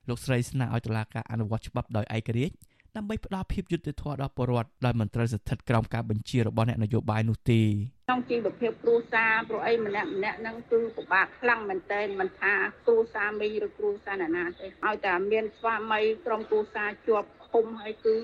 [0.10, 2.56] លោកស្រីស្នើឲ្យតុលាការអនុវត្តច្បាប់ដោយឯករាជ្យ
[2.96, 7.62] ដើម្បីផ្ដល់ភាពយុត្តិធម៌ដល់ពលរដ្ឋដោយមិនត្រូវស្ថិតក្រោមការបញ្ជារបស់អ្នកនយោបាយនោះទេ
[8.08, 12.54] ក្នុងជីវភាពគ្រួសារព្រោះអីម្នាក់ម្នាក់ហ្នឹងគឺពិបាកខ្លាំងមែនទែនមិនថា
[12.86, 18.16] គ្រួសារមីឬគ្រួសារណាណាទេឲ្យតែមានស្វាមីក្រុមគ្រួសារជាប់ឃុំហើយគឺ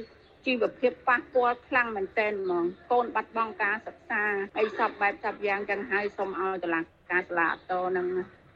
[0.46, 4.24] ជីវភាពប៉ះពាល់ខ្លាំងមែនទែនហ្មងកូនបាត់បង់ការសិក្សា
[4.58, 6.82] ហើយសពបែបសពយ៉ាងចឹងហើយសូមឲ្យតុលា
[7.12, 7.56] ការស្លាត
[7.98, 8.08] នឹង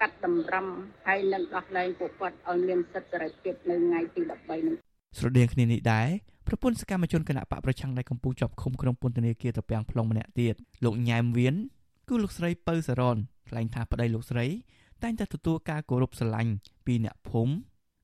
[0.02, 0.68] កាត់តម្រឹម
[1.06, 4.76] ហើយនឹងដោះលែងពួកគាត់ឲ្យមានសិទ្ធិសេរីភាពនៅថ្ងៃទី13នេះ
[5.20, 6.08] ស្រដៀងគ្នានេះដែរ
[6.48, 11.56] ប្រពន្ធសកម្មជនគណៈបកប្រឆាំងដែលកំពុងជាប់ឃុំក្នុងពន្ធនាគារត្រពាំង plong ម្នាក់ទៀតលោកញ៉ែមវៀន
[12.10, 13.18] គឺលោកស្រីពៅសរន
[13.50, 14.46] ថ្លែងថាប្តីលោកស្រី
[15.04, 16.52] តែងតែទទួលការគោរពស្រឡាញ់
[16.86, 17.54] ពីអ្នកភូមិ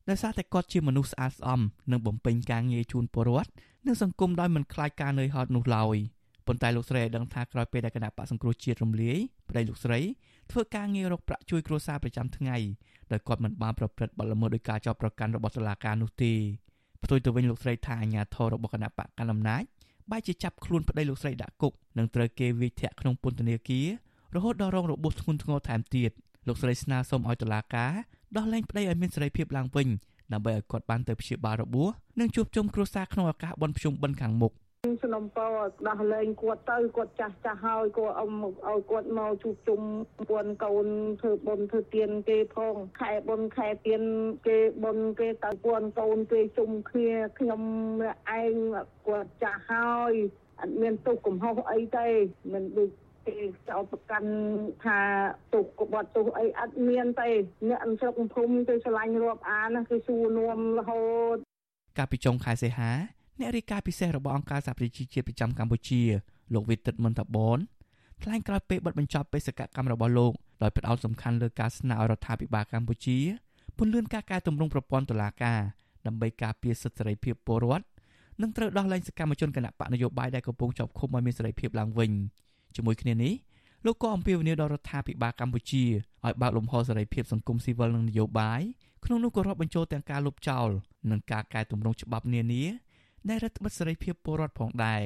[0.10, 1.62] ដោយសារតែគាត់ជាមនុស្សស្អាតស្អំ
[1.92, 3.52] និងបំពេញការងារជូនពលរដ្ឋ
[3.88, 5.98] និងសង្គមដោយមិនខ្លាចការនឿយហត់នោះឡើយ
[6.48, 9.18] ប៉ុន្តែលោកស្រីឲ្យដឹងថាក្រោយពេលដែលគណៈបកសង្គ្រោះជាតិរំលាយ
[9.50, 10.00] ប្តីលោកស្រី
[10.52, 12.58] ធ្វើការងាររកប្រាក់ជួយគ្រួសារប្រចាំថ្ងៃ
[13.12, 16.34] ដោយគាត់មិនបានប្រព្រឹត្តបទល្មើសដោយការចោទប្រកាន់របស់តុលាការនោះទេ
[17.04, 19.64] ផ្ទុយទៅវិញលោកស្រីថាអាញាធររបស់គណៈបកកណ្ដាលអំណាច
[20.12, 23.88] បែរជាចាប់ខ្លួនប្តីលោកស្រីដាក់គុកនិងត្រូវគេវាយធាក់ក្នុងពន្ធនាគារ
[24.36, 26.12] រហូតដល់រងរបួសធ្ងន់ធ្ងរថែមទៀត
[26.48, 27.92] លោកស្រីស្នើសុំឲ្យតុលាការ
[28.38, 29.88] ដោះលែងប្តីឲ្យមានសេរីភាពឡើងវិញ
[30.34, 31.90] ដើម្បីឲ្យគាត់បានទៅព្យាបាលរបួស
[32.20, 34.54] និងជួបជុំគ្រួសារក្នុងឱកាសបុណ្យភ្ជុំបិណ្ឌខាងមុខ
[35.04, 35.56] សំណពរ
[35.88, 39.82] ដោះលែងគាត់ទៅគាត់ចាស់ចាស់ហើយគាត់អ៊ំឲ្យគាត់មកជួបជុំ
[40.30, 40.88] ពួនកូន
[41.22, 44.02] ធ្វើបុណ្យធ្វើទានគេផងខែបុណ្យខែទាន
[44.48, 47.62] គេបុណ្យគេទៅពួនកូនគេជុំគ្នាខ្ញុំ
[48.40, 48.56] ឯង
[49.08, 50.14] គាត់ចាស់ហើយ
[50.60, 52.08] អត់មានទុកកំហុសអីទេ
[52.54, 52.90] មិនដូច
[53.28, 53.38] គេ
[53.70, 54.30] ចោទប្រកាន់
[54.84, 55.00] ថា
[55.54, 57.30] ទុកក្បត់ទុកអីអត់មានទេ
[57.70, 61.04] អ្នកអន្តរភូមិគេឆ្លាញ់រាប់អានគេសួរនាំរហូ
[61.36, 61.38] ត
[61.98, 62.92] កាលពីចុងខែសីហា
[63.40, 66.02] អ្នករាយការណ៍ពិសេសរបស់អង្គការសហប្រជាជាតិប្រចាំកម្ពុជា
[66.54, 67.60] លោកវិទិតមន្តបន
[68.24, 73.18] ថ្លែងក្រោយពេលបិទបញ្ចប់បេសកកម្មរបស់លោកដោយផ្ដោតសំខាន់លើការស្នើឲ្យរដ្ឋាភិបាលកម្ពុជា
[73.78, 75.60] ពន្យាការកែតម្រង់ប្រព័ន្ធតុលាការ
[76.08, 77.86] ដើម្បីការពារសិទ្ធិសេរីភាពពលរដ្ឋ
[78.42, 82.12] និងត្រូវដោះលែងសកម្មជនគណៈបកនយោបាយដែលកំពុងជាប់ឃុំឲ្យមានសេរីភាពឡើងវិញ
[82.77, 83.35] ជាមួយគ្នានេះ
[83.87, 85.85] លោកក៏អំពាវនាវដល់រដ្ឋាភិបាលកម្ពុជា
[86.25, 88.63] ឲ្យបើកលំហសេរីភាពសង្គមស៊ីវិលនិងនយោបាយ
[89.05, 90.69] ក្នុងនោះក៏រាប់បញ្ចូលទាំងការលុបចោល
[91.11, 92.65] និងការកែតម្រង់ច្បាប់នានា
[93.29, 95.03] ដែលរដ្ឋបិទសេរីភាពពលរដ្ឋផងដែរ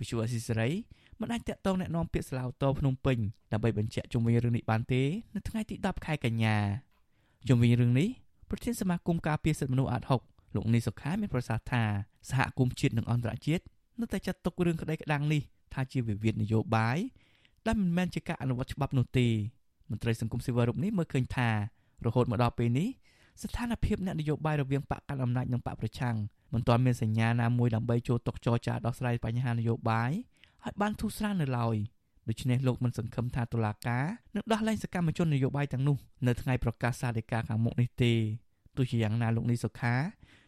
[0.00, 0.70] វិសុអស៊ីសេរី
[1.20, 3.18] មិនអាចតាក់ទងแนะនាំពាក្យស្លាវតោភ្នំពេញ
[3.52, 5.02] ដើម្បីបញ្ជាក់ជុំវិញរឿងនេះបានទេ
[5.34, 6.56] នៅថ្ងៃទី10ខែកញ្ញា
[7.48, 8.08] ជុំវិញរឿងនេះ
[8.50, 10.20] ប្រធានសមាគមការពារសិទ្ធិមនុស្សអាត់ហុក
[10.54, 11.82] លោកនីសុខាមានប្រសាសន៍ថា
[12.30, 13.64] សហគមន៍ជាតិនិងអន្តរជាតិ
[14.00, 15.42] នៅតែចាត់ទុករឿងក្តីក្តាំងនេះ
[15.73, 16.97] ថាជាវិវាទនយោបាយ
[17.65, 19.27] ដែលមិនមែនជាការអនុវត្តច្បាប់នោះទេ
[19.89, 21.49] មន្ត្រីសង្គមស៊ីវិលរូបនេះមើលឃើញថា
[22.05, 22.89] រហូតមកដល់ពេលនេះ
[23.41, 26.15] ស្ថានភាពអ្នកនយោបាយរវាងបកកាន់អំណាចនិងបកប្រឆាំង
[26.53, 30.11] មិនទាន់មានសញ្ញាណាមួយដើម្បីចូលតុចរចាដោះស្រាយបញ្ហានយោបាយ
[30.65, 31.75] ឲ្យបានធូរស្រាលនៅឡើយ
[32.29, 34.05] ដូច្នេះលោកមិនសង្ឃឹមថាតុលាការ
[34.35, 38.13] នឹងដោះលែងសកម្មជននយោបាយទាំងនោះនៅថ្ងៃប្រកាសសាលដីកាខាងមុខនេះទេ
[38.77, 39.95] ទោះជាយ៉ាងណាលោកនីសុខា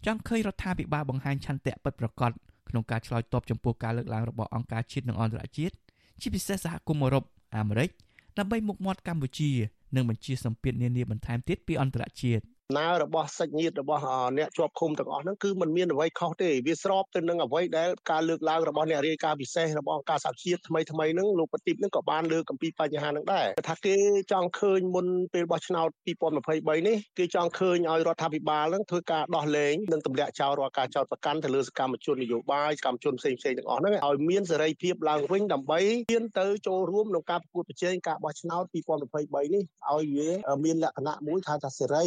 [0.05, 2.31] ចង់ឃើញរដ្ឋាភិបាលបង្ហាញឆន្ទៈពិតប្រាកដ
[2.69, 5.75] ក្នុងការឆ្លើយតបចំពោះការលើកឡើងរបស់អង្គការជាតិនិងអន្តរជាតិ
[6.21, 7.23] ជាពិសេសសហគមន៍អឺរ៉ុប
[7.57, 7.89] អាមេរិក
[8.37, 9.51] ដើម្បីមុខមាត់កម្ពុជា
[9.95, 12.43] និងបញ្ជាសម្ពាធនានាបន្ថែមទៀតពីអន្តរជាតិ
[12.77, 14.01] ណើរបស់សាច់ញាតិរបស់
[14.37, 23.95] អ្នកជាប់ឃុំទាំងអស់ហ្នឹងគឺมันមានអ្វីខុសទេវាស្របទៅនឹងអ្វីដែលការលើកឡើងរបស់អ្នករាយការណ៍ពិសេសរបស់អង្គការសហជាតិថ្មីថ្មីហ្នឹងលោកប្រទីបហ្នឹងក៏បានលើកអំពីបញ្ហាហ្នឹងដែរថាគេ
[24.31, 25.89] ចង់ឃើញមុនពេលបោះឆ្នោត
[26.37, 35.79] 2023នេះគេចង់ឃើញឲ្យរដ្ឋាភិបាលហ្នឹងធ្វើការដោះលែងនិងទម្លាក់ចោលរាល់ការចោទប្រកាន់ទៅលើសកម្មជននយោបាយសកម្មជនផ្សេងផ្សេងទាំងអស់ហ្នឹងឲ្យមានសេរីភាពឡើងវិញដើម្បី
[36.11, 40.29] ហ៊ានទៅចូលរួមក្នុងការប្រកួតប្រជែងការបោះឆ្នោត2023នេះឲ្យវា
[40.65, 42.05] មានលក្ខណៈមួយថាថាសេរី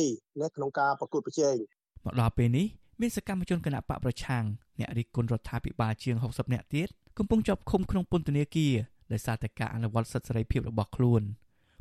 [0.49, 1.57] នៅក្នុងការប្រកួតប្រជែង
[2.05, 2.67] មកដល់ពេលនេះ
[3.01, 4.45] មានសកម្មជនគណៈបកប្រឆាំង
[4.79, 8.75] អ្នករិះគន់រដ្ឋាភិបាលជាង60នាក់ទៀតកំពុងជាប់ឃុំក្នុងពន្ធនាគារ
[9.13, 11.23] ដោយសារតែការអនុវត្តសិទ្ធិសេរីភាពរបស់ខ្លួន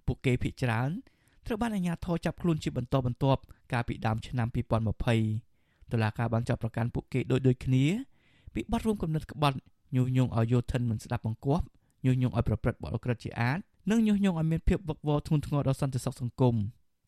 [0.06, 0.90] ពួកគេភ័យច្រើន
[1.46, 3.42] ត្រូវបានអាជ្ញាធរចាប់ខ្លួនជាបន្តបន្ទាប់
[3.74, 4.48] កាលពីដើមឆ្នាំ
[5.16, 7.86] 2020តុលាការបានចាប់ប្រកាន់ពួកគេដូចដូចគ្នា
[8.54, 9.58] ពីបទរួមគំនិតក្បត់
[9.96, 11.66] ញុះញង់ឲ្យយោធិនមិនស្ដាប់បង្គាប់
[12.06, 13.60] ញុះញង់ឲ្យប្រព្រឹត្តបទអក្រិតជាអាត
[13.92, 16.56] និងញុះញង់ឲ្យមានភាពវឹកវរធ្ងន់ធ្ងរដល់សន្តិសុខសង្គម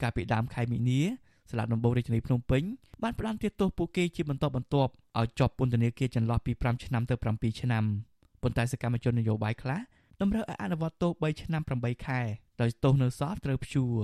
[0.02, 1.02] កាលពីដើមខែមីនា
[1.49, 2.63] សាលាដំបងរាជធានីភ្នំពេញ
[3.03, 7.83] បានផ្តន្ទាទោសពួកគេជាបន្តបន្ទាប់ឲ្យជាប់ពន្ធនាគារចន្លោះពី5ឆ្នាំទៅ7ឆ្នាំ
[8.41, 9.79] ប៉ុន្តែសកម្មជននយោបាយខ្លះ
[10.21, 12.19] តម្រូវឲ្យអនុវត្តទោស3ឆ្នាំ8ខែ
[12.62, 13.95] ដោយទោសនៅសល់ត្រូវព្យួរ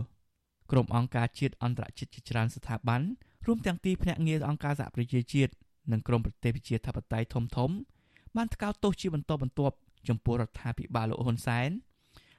[0.72, 3.02] ក្រុមអង្គការជាតិអន្តរជាតិជាច្រើនស្ថាប័ន
[3.46, 5.52] រួមទាំងទីភ្នាក់ងារអង្គការសហប្រជាជាតិ
[5.92, 7.72] និងក្រមប្រទេសប្រជាធិបតេយ្យធំធំ
[8.36, 9.76] បានថ្កោលទោសជាបន្តបន្ទាប់
[10.08, 11.70] ចំពោះរដ្ឋាភិបាលលោកហ៊ុនសែន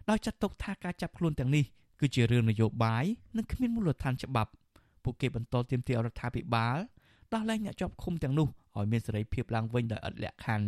[0.08, 1.64] ដោយចាត់ទុកថាការចាប់ខ្លួនទាំងនេះ
[2.00, 3.04] គឺជារឿងនយោបាយ
[3.36, 4.50] និងគ្មានមូលដ្ឋានច្បាប់
[5.06, 6.76] ពួកគេបន្តទាមទាររដ្ឋាភិបាល
[7.32, 10.66] ដោះលែងអ្នកជាប់ឃុំទាំងនោះឲ្យមានសេរីភាពឡើងវិញដោយឥតលក្ខខណ្ឌ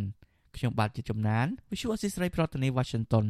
[0.57, 3.27] ខ្ញុំបាទជាជំនាញ Visual Assisray ប្រធានាទី Washington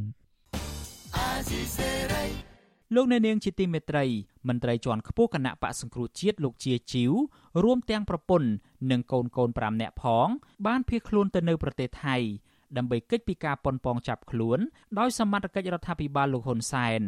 [2.95, 4.05] លោកអ្នកនាងជាទីមេត្រី
[4.49, 7.13] មន្ត្រីជាន់ខ្ពស់គណៈបកសង្គ្រោះជាតិលោកជាជីវ
[7.65, 8.49] រួមទាំងប្រពន្ធ
[8.91, 10.29] និងកូនកូន5នាក់ផង
[10.67, 12.17] បានភៀសខ្លួនទៅនៅប្រទេសថៃ
[12.77, 14.59] ដើម្បីកិច្ចពីការប៉ុនប៉ងចាប់ខ្លួន
[14.99, 17.03] ដោយសមត្ថកិច្ចរដ្ឋាភិបាលលោកហ៊ុនសែន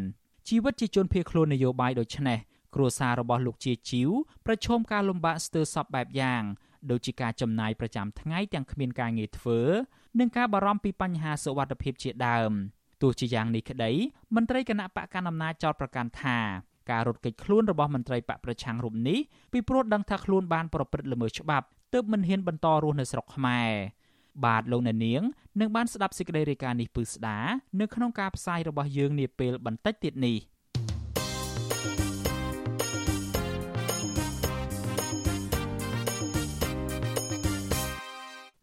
[0.49, 2.39] ជីវិតជាជនភៀសខ្លួននយោបាយដូចនេះ
[2.75, 4.11] គ្រួសាររបស់លោកជាជីវ
[4.47, 6.43] ប្រឈមការលំបាកស្ទើរសពបែបយ៉ាង
[6.91, 9.61] ដូចជាការចំណាយប្រចាំថ្ងៃទាំងគ្មានការងារធ្វើ
[10.21, 12.53] និងការបារម្ភពីបញ្ហាសុវត្ថិភាពជាដើម
[13.03, 13.93] ទោះជាយ៉ាងនេះក្តី
[14.35, 16.39] មន្ត្រីគណៈបកកណ្ដាលអំណាចចោទប្រកាន់ថា
[16.91, 19.19] ការរត់គេចខ្លួនរបស់មន្ត្រីបកប្រឆាំងរូបនេះ
[19.53, 23.71] ពីព្រោះដឹងថាខ្លួនបានប្រព្រឹត្តល្មើសច្បាប់ទើបមិនហ៊ានបន្តរស់នៅស្រុកខ្មែរ
[24.45, 25.23] បាទលោកអ្នកនាង
[25.61, 27.39] នឹងបានស្ដាប់សេចក្តីរាយការណ៍នេះពឺស្ដា
[27.81, 30.37] នៅក្នុងការផ្សាយរបស់យើងនាពេលបន្តិចទៀតនេះ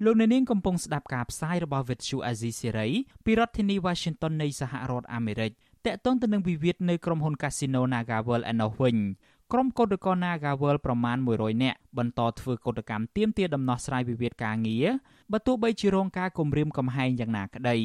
[0.07, 2.91] លោកអ្នកនាងកំពុងស្ដាប់ការផ្សាយរបស់ Vuthu Azizi Serai
[3.25, 5.51] ពីរដ្ឋធានី Washington នៃសហរដ្ឋអាមេរិក
[5.85, 8.97] តកតងទៅនឹងវិវាទនៅក្រុមហ៊ុន Casino NagaWorld ឯណោះវិញ
[9.51, 14.87] ក្រុមកោតក្រ NagaWorld ប្រមាណ100នាក់បន្តធ្វើកោតកម្មទាមទារដំណោះស្រាយវិវាទការងារ
[15.31, 17.77] បើទោះបីជារងការគំរាមកំហែងយ៉ាងណាក្តី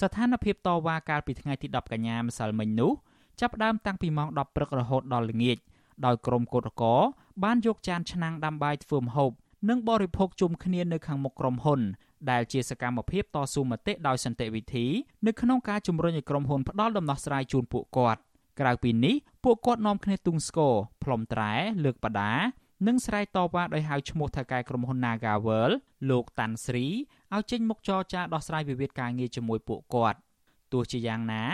[0.00, 2.92] ស្ថានភាពតវ៉ាកាលពីថ្ងៃទី10កញ្ញាម្សិលមិញនោះ
[3.40, 5.58] ចាប់ផ្ដើមតាំងពីម៉ោង10ព្រឹករហូតដល់ល្ងាច
[6.06, 7.00] ដោយក្រុមកោតក្រ
[7.44, 9.32] បានយកចានឆ្នាំងដាំបាយធ្វើម្ហូប
[9.68, 11.80] និងបរិភោគជុំគ្នានៅខាងមុខក្រុមហ៊ុន
[12.30, 14.86] ដែលជាសកម្មភាពតស៊ូមតិដោយសន្តិវិធី
[15.26, 18.20] នៅក្នុងការជំរុញឲ្យក្រុមហ៊ុនផ្ដល់ដំណោះស្រាយជូនពួកគាត់
[18.60, 21.52] ក្រៅពីនេះពួកគាត់នាំគ្នាទុងស្គរផ្លុំត្រែ
[21.84, 22.32] លើកបដា
[22.86, 25.74] និងស្រែកតវ៉ាដោយហៅឈ្មោះថៅកែក្រុមហ៊ុន Nagaworld
[26.10, 26.86] លោកតាន់ស្រី
[27.34, 30.18] ឲ្យចេញមុខចរចាដោះស្រាយវិវាទការងារជាមួយពួកគាត់
[30.72, 31.44] ទោះជាយ៉ាងណា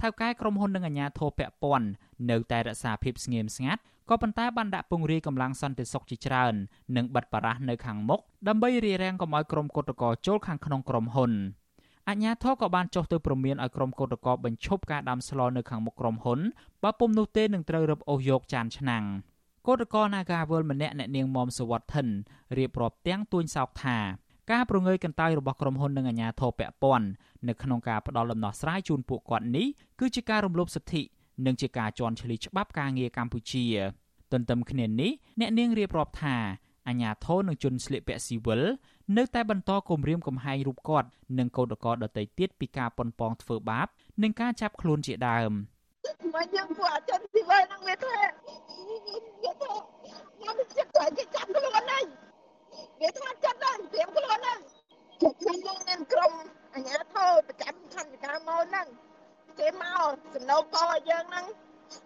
[0.00, 1.88] ថៅកែក្រុមហ៊ុននិងអាជ្ញាធរពាក់ព័ន្ធ
[2.30, 6.54] នៅតែរក្សាភាពស្ងៀមស្ងាត់ ក៏ប៉ុន្តែបានដាក់ពង្រាយកម្លាំងសន្តិសុខជាច្រើន
[6.96, 11.32] និងបិទបារះនៅខាងមុខដើម្បីរារាំងកុំឲ្យក្រុមកុតកោចូលខាងក្នុងក្រុមហ៊ុន
[12.08, 16.40] អញ្ញាធរក៏បានចុះទៅព្រមានឲ្យក្រុមកោតក្របញ្ឈប់ការដាំស្លនៅខាងមុខក្រុមហ៊ុន
[16.82, 19.04] បើពុំនោះទេនឹងត្រូវរឹបអូសយកចានឆ្នាំង
[19.66, 22.06] កោតក្រ Nagawal ម្នាក់អ្នកនាងមុំសវត្ថិន
[22.58, 23.98] រៀបរាប់ទាំងទួញសោកថា
[24.52, 27.08] ការប្រងើយកន្តើយរបស់ក្រុមហ៊ុននិងអាជ្ញាធរពាក់ព័ន្ធ
[27.48, 29.66] នៅក្នុងការផ្ដល់ដំណោះស្រាយជូនពួកគាត់នេះ
[30.00, 31.02] គឺជាការរំលោភសិទ្ធិ
[31.46, 33.64] និងជាការជន់ឈ្លីច្បាប់ការងារកម្ពុជា
[34.32, 36.36] ទន្ទឹមគ្នានេះអ្នកនាងរៀបរាប់ថា
[36.88, 38.62] អាញាធរនឹងជន់ស្លៀកពាក់ស៊ីវិល
[39.16, 43.86] នៅតែបន្តគំរាមកំហែងរូបគាត់និងកោតក្រដតីទៀតពីការប៉ុនប៉ងធ្វើបាប
[44.22, 45.52] និងការចាប់ខ្លួនជាដើម
[46.34, 48.16] មកយើងពួកអជនស៊ីវិលនឹងវាថា
[49.42, 49.72] វាថា
[50.36, 52.04] ខ្ញុំចិត្តតែគេចាប់ខ្លួនហើយ
[53.00, 54.60] វាថាចិត្តដល់ព្រៀមខ្លួនហើយ
[55.20, 56.32] ជិះខ្ញុំយើងមានក្រុម
[56.74, 58.86] អាញាធរប្រចាំខណ្ឌការមកហ្នឹង
[59.58, 61.46] គេមកសំណូកកឲ្យយើងហ្នឹង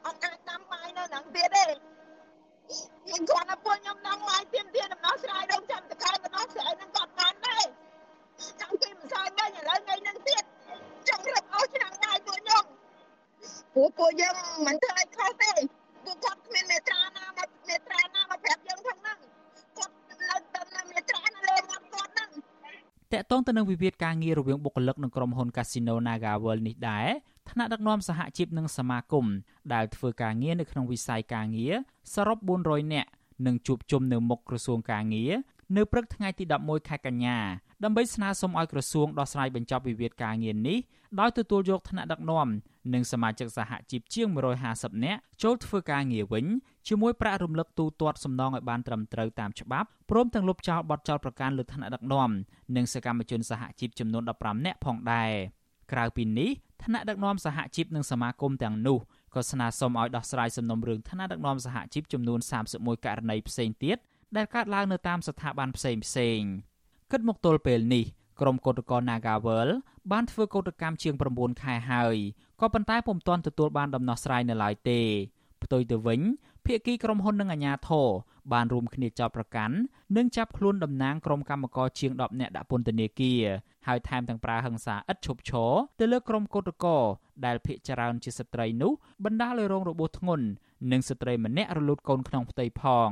[0.07, 1.67] អត់អាចដាំបាយនៅហ្នឹងទៀតទេ
[3.05, 7.65] ខ្ញុំគាត់ថាពួកខ្ញុំនឹងមកទៀមទាដំណោះស្រាយរងចាំតកែដំណោះស្រាយនឹងគាត់បានដែរ
[8.61, 10.45] ចង់ពីម្សិលមិញឥឡូវថ្ងៃនឹងទៀត
[11.09, 12.65] ចង់រឹបអស់ឆ្នាំបាយពួកខ្ញុំ
[13.75, 14.35] ពួកពួកយើង
[14.67, 15.53] មិនធ្វើឲ្យខុសទេ
[16.05, 18.20] ពួកគាត់គ្មានមេត្រាណាមកមេត្រាណា
[23.15, 27.09] តកតងទៅនឹងវិវាទការងាររវាងបុគ្គលិកនិងក្រុមហ៊ុន Casino Naga World នេះដែរ
[27.51, 29.27] ថ្នាក់ដឹកនាំសហជីពនិងសមាគម
[29.75, 31.75] ដែលធ្វើការងារនៅក្នុងវិស័យការងារ
[32.15, 33.11] សរុប400នាក់
[33.47, 35.33] នឹងជួបជុំនៅមុខក្រសួងការងារ
[35.77, 37.39] នៅព្រឹកថ្ងៃទី11ខែកញ្ញា
[37.85, 40.79] ដើម្បីស្នើសុំឲ្យក្រសួងដោះស្រាយបញ្ចប់វិវាទការងារនេះ
[41.21, 42.49] ដោយទទួលយកថ្នាក់ដឹកនាំ
[42.95, 44.29] និងសមាជិកសហជីពជាង
[44.67, 46.47] 150នាក់ចូលធ្វើការងារវិញ
[46.89, 52.31] ជាមួយប្រាក់រំលឹកទូទាត់សំណងឲ្យបានត្រឹមត្រូវតាមច្បាប់ព្រមទាំងលុបចោលបទចោទប្រកាន់លើថ្នាក់ដឹកនាំ
[52.77, 55.31] និងសកម្មជនសហជីពចំនួន15នាក់ផងដែរ
[55.93, 56.51] ក្រៅពីនេះ
[56.85, 58.99] ថ្នាក់ដឹកនាំសហជីពនិងសមាគមទាំងនោះ
[59.35, 62.39] ក៏ស្នើសុំឲ្យដោះស្រាយសំណុំរឿងថ្នាក់ដឹកនាំសហជីពចំនួន
[62.73, 63.97] 31ករណីផ្សេងទៀត
[64.37, 66.41] ដែលកើតឡើងនៅតាមស្ថាប័នផ្សេងផ្សេង
[67.11, 68.05] គិតមកទល់ពេលនេះ
[68.41, 69.69] ក្រុមកោតក្រ Nagawal
[70.13, 72.17] បានធ្វើកោតកម្មជាង9ខែហើយ
[72.61, 75.01] ក៏ប៉ុន្តែពុំទាន់ទទួលបានដំណោះស្រាយនៅឡើយទេ
[75.63, 76.21] ផ្ទុយទៅវិញ
[76.67, 78.09] ភាគីក្រុមហ៊ុននិងអាជ្ញាធរ
[78.53, 79.77] បានរួមគ្នាចោទប្រកាន់
[80.17, 83.43] និងចាប់ខ្លួនតំណាងក្រុមកម្មករជាង10នាក់ដាក់ពន្ធនាគារ
[83.87, 87.03] ហើយថែមទាំងប្រើហិង្សាឥតឈប់ឈរទៅលើក្រុមកោតក្រ
[87.47, 88.93] ដែលភ ieck ច្រើនជាស្ត្រីនោះ
[89.25, 90.47] បណ្ដាលឲ្យរងរបួសធ្ងន់
[90.91, 93.11] និងស្ត្រីម្នាក់រលូតកូនក្នុងផ្ទៃផង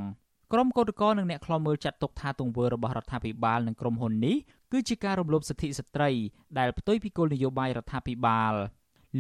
[0.53, 4.37] ក្រុមកោតក្រនិងអ្នកខ្លាំមើលចាត់ទុកថាទង្វើរបស់រដ្ឋាភិបាលនិងក្រុមហ៊ុននេះ
[4.73, 6.11] គឺជាការរំលោភសិទ្ធិស្ត្រី
[6.59, 8.55] ដែលផ្ទុយពីគោលនយោបាយរដ្ឋាភិបាល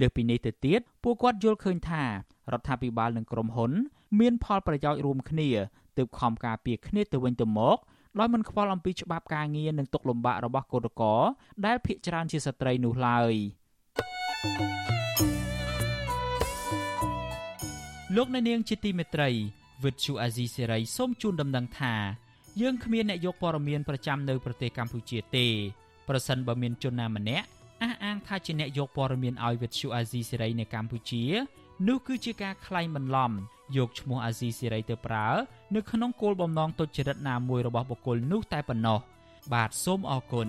[0.00, 3.72] លើសពីនេះទៅទៀតពួកគាត់យល់ឃើញថារដ្ឋាភិបាលនិងក្រុមហ៊ុន
[4.20, 5.48] មានផលប្រយោជន៍រួមគ្នា
[5.98, 7.78] ទើបខំការពារគ្នាទៅវិញទៅមក
[8.18, 11.20] ដោយមិនខ្វល់អំពីច្បាប់ការងារនិងទុកលំបាករបស់កោតក្រ
[11.66, 13.32] ដែលភាគច្រើនជាស្ត្រីនោះឡើយ
[18.16, 19.30] លោកអ្នកនាងជាទីមេត្រី
[19.84, 21.94] វិទ្យុអាស៊ីសេរីសូមជូនដំណឹងថា
[22.60, 25.46] យើងគ្មានអ្នកយកព័ត៌មានប្រចាំនៅប្រទេសកម្ពុជាទេ
[26.08, 27.46] ប្រសិនបើមានជនណាម្នាក់
[27.82, 31.24] អះអាងថាជាអ្នកយកព័ត៌មានឲ្យវិទ្យុអាស៊ីសេរីនៅកម្ពុជា
[31.88, 33.32] នោះគឺជាការក្លែងបន្លំ
[33.76, 35.28] យកឈ្មោះអាស៊ីសេរីទៅប្រើ
[35.74, 38.98] នៅក្នុងគោលបំណងទុច្ចរិតណាមួយរបស់បុគ្គលនោះតែប៉ុណ្ណោះ
[39.52, 40.48] បាទសូមអរគុណ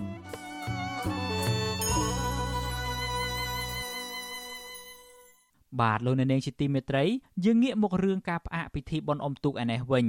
[5.81, 7.03] បាទលោកអ្នកនាងជាទីមេត្រី
[7.45, 10.07] យើងងាកមករឿងការផ្អាកពិធីបុណ្យអុំទូកឯនេះវិញ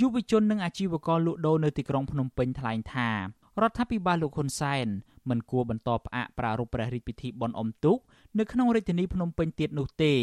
[0.00, 4.86] យុវជននិងអាជីវករលក់ដូរនៅទីក្រុងភ្នំពេញថ្លែងថារដ្ឋាភិបាលលោកហ៊ុនសែន
[5.28, 7.98] មិនគួរបន្តផ្អាកប្រារព្ធព្រះរាជពិធីបុណ្យអុំទូក
[8.38, 10.14] នៅក្នុងរាជធានីភ្នំពេញទៀតនោះទេ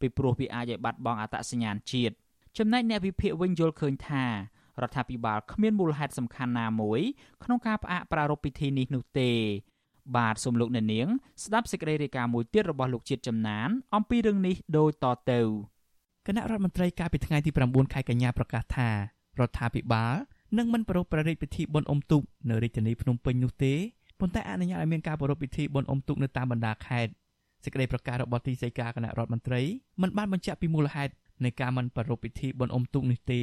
[0.00, 2.14] ពីព្រោះវាអាចឲ្យបាត់បង់អត្តសញ្ញាណជាតិ
[2.58, 4.24] ចំណែកអ្នកវិភាគវិញយល់ឃើញថា
[4.80, 7.00] រដ្ឋាភិបាលគ្មានមូលហេតុសំខាន់ណាមួយ
[7.44, 9.30] ក្នុងការផ្អាកប្រារព្ធពិធីនេះនោះទេ
[10.16, 11.08] បាទសូមលោកអ្នកនាង
[11.44, 15.40] ស្ដាប់សេចក្តីរាយការណ៍មួយទៀតរបស់លោកជាតិចំណាន អំពីរឿងនេះដូចតទៅ
[16.26, 20.14] គណៈរដ្ឋមន្ត្រីកាលពីថ្ងៃទី9ខែកញ្ញាប្រកាសថារដ្ឋាភិបាល
[20.58, 23.74] នឹងមិនប្រារព្ធព្រះរាជពិធីបុណ្យអុំទូកនៅរាជធានីភ្នំពេញនោះទេ
[24.20, 27.12] ប៉ុន្តែអនុញ្ញាតឲ្យមានការប្រារព្ធពិធីបុណ្យអុំទូកនៅតាមបណ្ដាខេត្ត
[27.64, 29.60] សេចក្តីប្រកាសរបស់ទីស្តីការគណៈរដ្ឋមន្ត្រី
[30.02, 31.12] មិនបានបញ្ជាក់ពីមូលហេតុ
[31.44, 33.42] នៃការមិនប្រារព្ធពិធីបុណ្យអុំទូកនេះទេ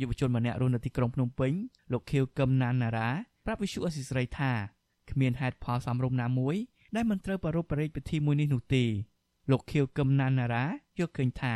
[0.00, 1.52] យុវជនម្នាក់រស់នៅទីក្រុងភ្នំពេញ
[1.92, 3.08] លោកខៀវកឹមណានណារ៉ា
[3.46, 4.52] ប្រាប់វិសុអសិស្រ័យថា
[5.10, 6.56] គ្មានហេតុផលសមរម្យណាមួយ
[6.96, 8.84] ដែលមិនត្រូវប្រារព្ធព្រះរាជពិធីមួយនេះនោះទេ
[9.50, 10.64] លោកខៀវកឹមណានណារ៉ា
[10.98, 11.54] យល់ឃើញថា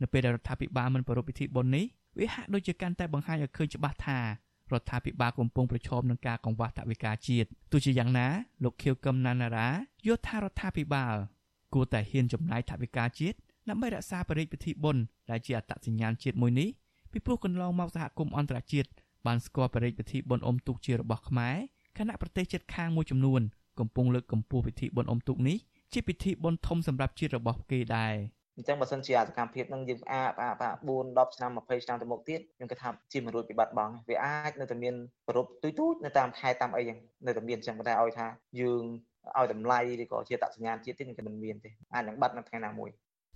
[0.00, 1.86] នៅពេលដែលរដ្ឋាភិបាលមិនប្រារព្ធពិធីបុណ្យនេះ
[2.18, 4.24] វាហាក់ដូចជាកាន់តែបង្ហាញឲ្យឃើញច្បាស់ថារ
[4.80, 8.26] ដ្ឋាភិបាលកំពុងប្រឈមនឹងការកង្វះថវិកាជាតិទោះជាយ៉ាងណា
[8.64, 9.68] លោកខៀវកឹមណាណារ៉ា
[10.06, 11.14] យល់ថារដ្ឋាភិបាល
[11.74, 13.36] គួរតែហ៊ានចំណាយថវិកាជាតិ
[13.68, 16.68] ដើម្បីរក្សាបរិយាពិធីបុណ្យដែលជាអត្តសញ្ញាណជាតិមួយនេះ
[17.12, 18.88] ពីព្រោះកន្លងមកសហគមន៍អន្តរជាតិ
[19.26, 21.56] បានស្គាល់បរិយាពិធីបុណ្យអុំទូកជារបស់ខ្មែរ
[21.98, 23.40] ខណៈប្រទេសជិតខាងមួយចំនួន
[23.80, 25.56] កំពុងលើកកម្ពស់ពិធីបុណ្យអុំទូកនេះ
[25.92, 28.14] ជាពិធីបុណ្យធំសម្រាប់ជាតិរបស់គេដែរ
[28.56, 34.94] អញ្ចឹងបើសិនជាសកម្មភាពនឹងយើងផ្អាកផ្អាកផ្អាក4 10ឆ្នាំ20ឆ្នាំទៅមុខទៀតខ្ញុំគិតថាជាមរួចពីបាត់បង់វាអាចនៅតែមាន
[35.28, 38.26] ប្រពទូចទូចនៅតាមខេត្តតាមអីយ៉ាងនៅតែមានអញ្ចឹងប៉ុន្តែឲ្យថា
[38.60, 38.84] យើង
[39.38, 42.90] ឲ្យតម្លៃឬក៏ជាតសញ្ញាណជាតិទៀតគឺមិនមានទេអាចនឹងបាត់នៅថ្ងៃណាមួយ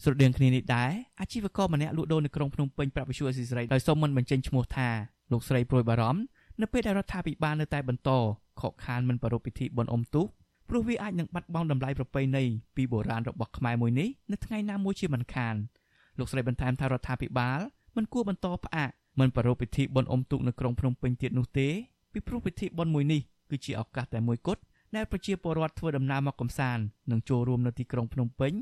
[0.04, 4.88] ស្រដៀងគ្នានេះដែរអាជីវករម្នាក់លក់ដូរនៅក្រុងភ្នំពេញប្រាប់វិសុយអស៊ីសេរីដោយសូមមិនបញ្ចេញឈ្មោះថា
[5.32, 6.20] លោកស្រីព្រួយបារម្ភ
[6.60, 8.10] នៅពេលដែលរដ្ឋាភិបាលនៅតែបន្ត
[8.60, 10.26] ខកខានមិនប្រារព្ធពិធីបុណ្យអុំទូក
[10.68, 12.44] ព្រោះវាអាចនឹងបាត់បង់តម្លៃប្រពៃណី
[12.76, 15.54] ពីបុរាណរបស់ខ្មែរមួយនេះនៅថ្ងៃណាមួយជាមិនខាន
[16.18, 17.60] លោកស្រីបន្ថែមថារដ្ឋាភិបាល
[17.96, 21.68] មិនគួរបន្តផ្អាកមិនប្រារព្ធពិធីបុណ្យអុំទូកនៅក្រុងភ្នំពេញទៀតនោះទេ
[22.12, 23.20] ពីព្រោះពិធីបុណ្យមួយនេះ
[23.50, 24.62] គឺជាឱកាសតែមួយគត់
[24.96, 28.52] ដែលប្រជាពលរដ្ឋធ្វើដំណើរមកកំសាន្តនិងចូលរួមនៅទីក្រុងភ្នំពេញ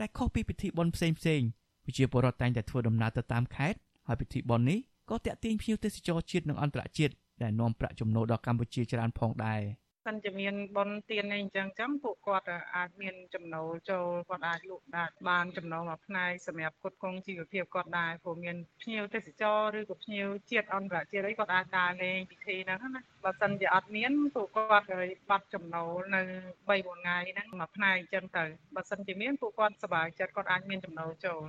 [0.00, 1.40] ដែលខុសពីពិធីបុណ្យផ្សេងផ្សេង
[1.84, 4.78] ប្រជាពលរដ្ឋតែងតែធ្វើដំណើរទៅតាមខេត្តហើយពិធីបុណ្យនេះ
[5.10, 9.61] ក៏តាក់ទាញភ្ញៀវទេសចរជាតិនិងអន្តរជាតិ ដែលនាំប្រាក់ចំណូលដល់កម្ពុជាច្រើនផងដែរ
[10.07, 24.87] សិនជាមានបនទៀនអីអញ្ចឹងចឹងពួកគាត់អាចមានចំណូលចូលគាត់អាចលក់ដាច់បានចំណូលមួយផ្នែកសម្រាប់គ្រប់គ្រងជីវភាពគាត់ដែរព្រោះមានភ្ញៀវទេសចរឬក៏ភ្ញៀវជាតិអន្តរជាតិអីគាត់អាចដើរលេងពិធីហ្នឹងណាបើសិនជាអត់មានពួកគាត់
[25.29, 26.21] បាត់ចំណូលនៅ
[26.67, 28.43] 3 4ថ្ងៃហ្នឹងមួយផ្នែកអញ្ចឹងទៅ
[28.75, 31.41] បើសិនជាមានពួកគាត់សប្បាយចិត្តគាត់អាចមានចំណូលចូល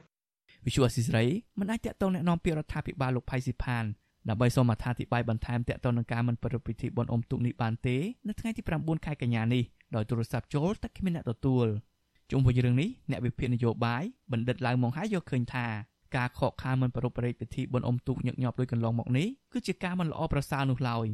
[0.66, 1.24] វិសុអស៊ីស្រី
[1.60, 3.84] មិនអាចតាក់ទងแนะនាំពាក្យរដ្ឋាភិបាលលោកផៃស៊ីផាន
[4.27, 9.63] ដើម្បីសូមអត្ថាធិប្បាយបន្ថែមទាក់ទងនឹងការមិនប្រារព្ធពិធីបុណ្យអុំទូកនេះបានទេនៅថ្ងៃទី9ខែកញ្ញានេះ
[9.95, 11.65] ដោយទូរស័ព្ទចូលតែគ្មានអ្នកទទួល
[12.31, 15.65] ជុំវិញរឿងនេះអ្នកវិភាគនយោបាយបណ្ឌិតឡៅម៉ុងហាយកឃើញថា
[16.15, 21.07] ការខកខានមិនប្រារព្ធពិធីបុណ្យអុំទូកញឹកញាប់ដោយកន្លងមកនេះគឺជាការមិនល្អប្រសើរនោះឡើយ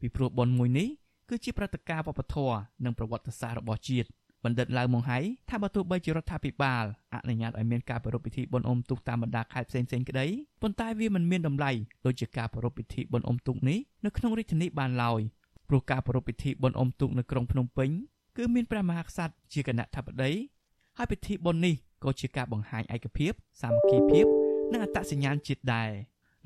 [0.00, 0.88] ពីព្រោះបុណ្យមួយនេះ
[1.28, 4.08] គឺជាព្រឹត្តិការណ៍វប្បធម៌និងប្រវត្តិសាស្ត្ររបស់ជាតិ
[4.46, 5.18] បណ្ឌិតឡៅម៉ុងហៃ
[5.50, 10.26] ថាបើទោះបីជារដ្ឋាភិបាលអនុញ្ញាតឲ្យមានការប្រារព្ធពិធីបុណ្យអុំទូកតាមបណ្ដាខេត្តផ្សេងៗក្តី
[10.62, 11.70] ប៉ុន្តែវាមិនមានតម្លៃ
[12.06, 15.20] ដូចជាការប្រារព្ធពិធីបុណ្យអុំទូកនេះនៅក្នុងរាជធានីបានឡើយ
[15.68, 17.90] ព្រោះការប្រារព្ធពិធីបុណ្យអុំទូកនៅក្រុងភ្នំពេញ
[18.36, 20.32] គឺមានព្រះមហាក្សត្រជាគណៈធិបតី
[20.96, 23.32] ហើយពិធីបុណ្យនេះក៏ជាការបង្ហាញឯកភាព
[23.62, 24.26] សាមគ្គីភាព
[24.72, 25.90] និងអត្តសញ្ញាណជាតិដែរ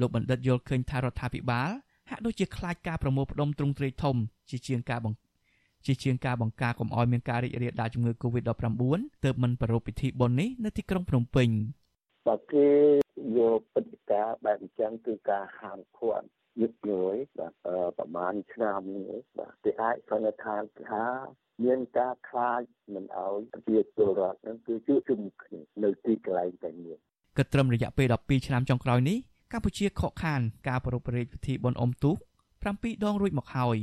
[0.01, 1.71] លោកបណ្ឌិតយល់ឃើញថារដ្ឋាភិបាល
[2.11, 4.17] ហាក់ដូចជាខ្លាចការប្រមូលផ្ដុំទ្រង់ទ្រាយធំ
[4.51, 8.83] ជាជាងការបង្ជាជាងការបង្ការកុំឲ្យមានការរីករាលដាលជំងឺ Covid-19
[9.25, 11.49] ទើបមិនប្រារព្ធពិធីបុណ្យនេះនៅទីក្រុងភ្នំពេញ
[12.29, 12.69] បើគេ
[13.39, 16.27] យកពិធីការបែបអញ្ចឹងគឺការហាមឃាត់
[16.61, 21.05] យឹកញយបាទប្រហែលឆ្នាំនេះបាទគេអាចសន្និដ្ឋានថា
[21.65, 22.63] មានការខ្លាច
[22.95, 26.99] មិនឲ្យប្រជាពលរដ្ឋនឹងគឺជួបជុំគ្នានៅទីកន្លែងតែមួយ
[27.37, 29.19] គិតត្រឹមរយៈពេល12ឆ្នាំចុងក្រោយនេះ
[29.53, 32.17] កម្ពុជាខកខានការប្រារព្ធពិធីបុណ្យអុំទូក
[32.61, 33.79] 7ដងរួចមកហើយ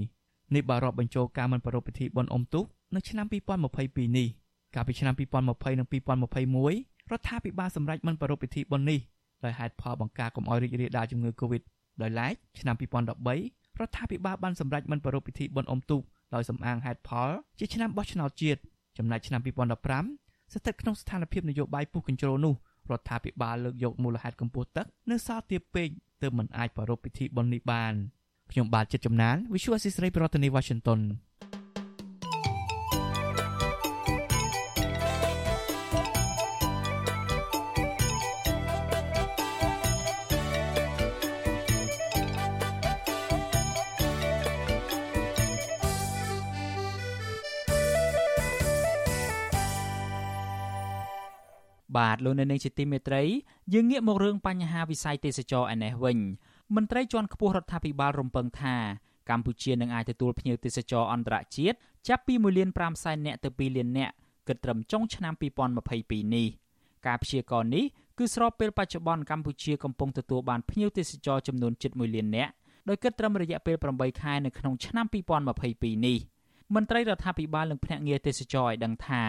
[0.56, 4.28] នេះបើរាប់បញ្ចូលការមិនប្រារព្ធពិធីបុណ្យអុំទូកនៅឆ្នាំ2022នេះ
[4.76, 9.00] កាលពីឆ្នាំ2020និង2021រដ្ឋាភិបាលសម្រេចមិនប្រារព្ធពិធីបុណ្យនេះ
[9.44, 11.62] ដោយហេតុផលបង្ការកុំឲ្យរីករាលដាលជំងឺ Covid
[12.02, 16.02] ដោយឡែកឆ្នាំ2013រដ្ឋាភិបាលបានសម្រេចមិនប្រារព្ធពិធីបុណ្យអុំទូក
[16.36, 17.30] ដោយសំអាងហេតុផល
[17.60, 18.62] ជាឆ្នាំបោះឆ្នោតជាតិ
[18.98, 22.54] ចំណែកឆ្នាំ2015ស្ថិតក្នុងស្ថានភាពនយោបាយពុះកញ្ជ្រោលនោះ
[22.92, 25.90] រដ្ឋាភិបាលលើកយកមូលហេតុកម្ពស់ទឹកនៅសល់ទាបពេក
[26.22, 27.94] ទើបមិនអាចប្រារព្ធពិធីបុណ្យនេះបាន
[28.52, 31.02] ខ្ញុំបាទចិត្តចំណាន Visual Assisray ប្រធានាទី Washington
[51.98, 53.24] បាទលោកនៅនាងជាទីមេត្រី
[53.74, 56.18] យើងងាកមករឿងបញ្ហាវិស័យទេសចរឯនេះវិញ
[56.76, 58.76] មន្ត្រីជាន់ខ្ពស់រដ្ឋាភិបាលរំពឹងថា
[59.30, 61.78] កម្ពុជានឹងអាចទទួលភ្ញៀវទេសចរអន្តរជាតិ
[62.08, 64.14] ចាប់ពី1លាន5សែននាក់ទៅ2លាននាក់
[64.48, 65.34] គិតត្រឹមចុងឆ្នាំ
[65.84, 66.48] 2022នេះ
[67.08, 67.86] ការព្យាករណ៍នេះ
[68.18, 72.52] គឺស្របពេលបច្ចុប្បន្នកម្ពុជាកំពុងទទួលបានភ្ញៀវទេសចរចំនួនជិត1លាននាក់
[72.90, 75.06] ដោយគិតត្រឹមរយៈពេល8ខែនៅក្នុងឆ្នាំ
[75.56, 76.18] 2022នេះ
[76.76, 79.24] មន្ត្រីរដ្ឋាភិបាលនិងភ្នាក់ងារទេសចរឲ្យដឹងថា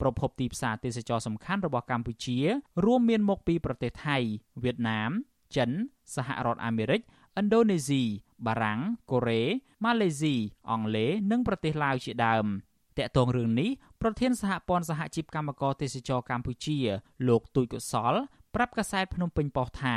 [0.00, 2.38] ប្រភពទីផ្សារទេសចរសំខាន់របស់កម្ពុជា
[2.84, 4.16] រួមមានមកពីប្រទេសថៃ
[4.62, 5.10] វៀតណាម
[5.56, 5.70] ចិន
[6.14, 7.00] សហរដ្ឋអាមេរិក
[7.40, 8.02] ឥណ្ឌូនេស៊ី
[8.46, 9.42] បារាំងកូរ៉េ
[9.84, 10.34] ម៉ាឡេស៊ី
[10.70, 12.46] អង់គ្លេសនិងប្រទេសឡាវជាដើម
[12.98, 13.70] តកតងរឿងនេះ
[14.02, 16.78] ប្រធានសហព័ន្ធសហជីពកម្មករទេសចរកម្ពុជា
[17.28, 18.14] លោកទូចកុសល
[18.54, 19.96] ប្រាប់កាសែតភ្នំពេញប៉ុស្តិ៍ថា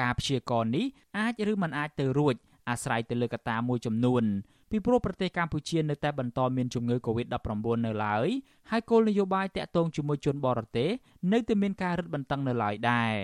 [0.00, 0.86] ការព្យាករណ៍នេះ
[1.18, 2.34] អាចឬមិនអាចទៅរួច
[2.68, 4.24] អាស្រ័យទៅលើកត្តាមួយចំនួន
[4.70, 8.28] ពីព្រោះប្រទេសកម្ពុជានៅតែបន្តមានជំងឺ Covid-19 នៅឡើយ
[8.70, 10.90] ហើយគោលនយោបាយតាក់ទងជាមួយជនបរទេស
[11.32, 13.14] នៅតែមានការរឹតបន្តឹងនៅឡើយដែរ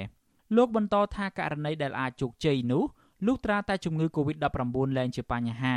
[0.56, 2.82] លោកបន្តថាករណីដែលអាចជោគជ័យនោះ
[3.26, 5.76] លុះត្រាតែជំងឺ Covid-19 លែងជាបញ្ហា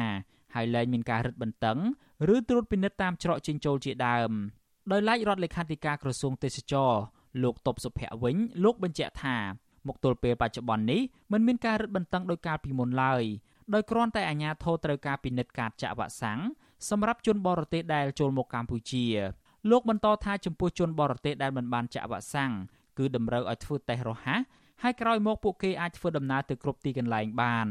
[0.56, 1.78] ហើយលែងមានការរឹតបន្តឹង
[2.34, 4.32] ឬត្រួតពិនិត្យតាមច្រកចេញចូលជាដើម
[4.92, 6.92] ដោយឡែករដ្ឋលេខាធិការក្រសួងទេសចរ
[7.44, 9.38] លោកតបសុភ័ក្រវិញលោកបញ្ជាក់ថា
[9.88, 13.24] មកទល់ពេលបច្ចុប្បន្ននេះមិនមានការរឹតបន្តឹងដោយកាលពីមុនឡើយ
[13.74, 16.40] ដោយគ្រាន់តែអាជ្ញាធរត្រូវការពិនិត្យការចាក់វ៉ាក់សាំង
[16.90, 19.06] សម្រាប់ជនបរទេសដែលចូលមកកម្ពុជា
[19.70, 22.52] លោកបន្តថាចំពោះជនបរទេសដែលមិនបានចាក់វ៉ាក់សាំង
[22.98, 24.42] គឺតម្រូវឲ្យធ្វើតេស្តរហ័ស
[24.84, 27.68] ហើយក្រោយមកពួកគេអាចធ្វើដំណើរទៅគ្រប់ទីកន្លែងបាន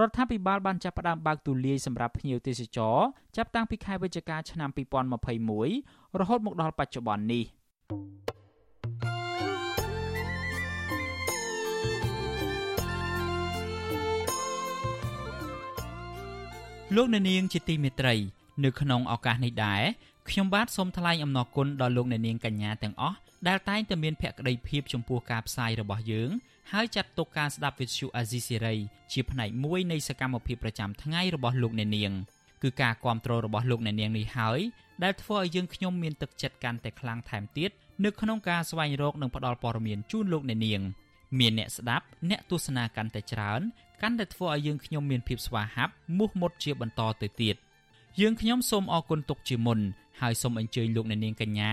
[0.00, 2.96] រដ្ឋាភិបាលបានចាប់ផ្ដើមបើកទូលាយសម្រាប់ភ្ញៀវទេសចរ
[3.36, 4.70] ចាប់តាំងពីខែវិច្ឆិកាឆ្នាំ
[5.44, 7.44] 2021រហូតមកដល់បច្ចុប្បន្ននេះ
[16.96, 18.14] លោកអ្នកនាងជាទីមេត្រី
[18.64, 19.82] នៅក្នុងឱកាសនេះដែរ
[20.28, 23.16] ខ្ញុំបាទសូមថ្លែងអំណរគុណដល់លោកអ្នកនាងកញ្ញាទាំងអស់
[23.48, 26.30] ដែលតែងតែមានភក្ដីភាពចំពោះការផ្សាយរបស់យើង
[26.72, 28.76] ហើយចាត់ទុកការស្ដាប់វិទ្យុអាស៊ីសេរី
[29.12, 32.12] ជាផ្នែកមួយនៃសកម្មភាពប្រចាំថ្ងៃរបស់លោកអ្នកនាង
[32.62, 34.60] គឺការគ្រប់គ្រងរបស់លោកអ្នកនាងនេះហើយ
[35.02, 37.70] ដែលធ្វើឲ្យយើងខ្ញុំមានទឹកចិត្តកាន់តែខ្លាំងថែមទៀត
[38.04, 40.80] នៅក្នុងការស្វែងរកនិងផ្តល់ព័ត៌មានជូនលោកអ្នកនាង
[41.38, 43.60] មានអ្នកស្ដាប់អ្នកទស្សនាកាន់តែច្រើន
[44.02, 47.56] កាន់តែធ្វើឲ្យយើងខ្ញុំមានភាពស្វាហាប់មោះមុតជាបន្តទៅទៀត
[48.20, 49.78] យើងខ្ញុំសូមអរគុណទុកជាមុន
[50.20, 51.72] ហើយសូមអញ្ជើញលោកអ្នកនាងកញ្ញា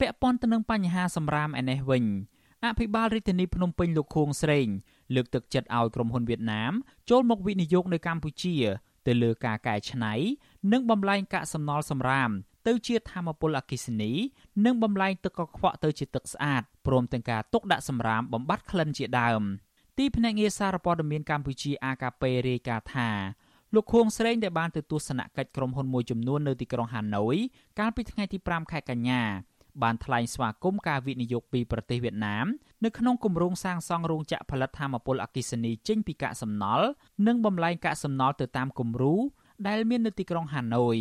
[0.00, 2.04] ពាក់ព័ន្ធទៅនឹងបញ្ហាសម្រាមឯនេះវិញ
[2.64, 4.68] អភិបាលរាជធានីភ្នំពេញលោកខួងស្រេង
[5.14, 6.72] លើកទឹកចិត្តឲ្យក្រុមហ៊ុនវៀតណាម
[7.10, 8.56] ចូលមកវិនិយោគនៅកម្ពុជា
[9.06, 10.14] ទៅលើការកែច្នៃ
[10.72, 12.30] និងបំលែងកាកសំណល់សម្រាម
[12.66, 14.12] ទៅជាធម្មពលអគ្គិសនី
[14.64, 19.42] និងបំលែងទឹកកខ្វក់ទៅជាទឹកស្អាតព្រមទាំងការទុកដាក់សម្រាមបំបត្តិក្លិនជាដើម
[19.98, 23.10] ទីភ្នាក់ងារសារព័ត៌មានកម្ពុជា AKP រាយការណ៍ថា
[23.74, 27.36] លោកខួងស្រេងដែលបានទៅទស្សនកិច្ចក្រុមហ៊ុនមួយចំនួននៅទីក្រុងហាណូយ
[27.78, 29.22] កាលពីថ្ងៃទី5ខែកញ្ញា
[29.82, 32.46] បានថ្លែងស្វាគមន៍ការវិនិយោគពីប្រទេសវៀតណាម
[32.84, 36.86] នៅក្នុងគម្រោងសាងសង់រោងចក្រផលិតថាមពលអគ្គិសនីចេញពីកាកសំណល់
[37.26, 39.14] និងបំលែងកាកសំណល់ទៅតាមគំរូ
[39.68, 40.96] ដែលមាននៅទីក្រុងហាណូយ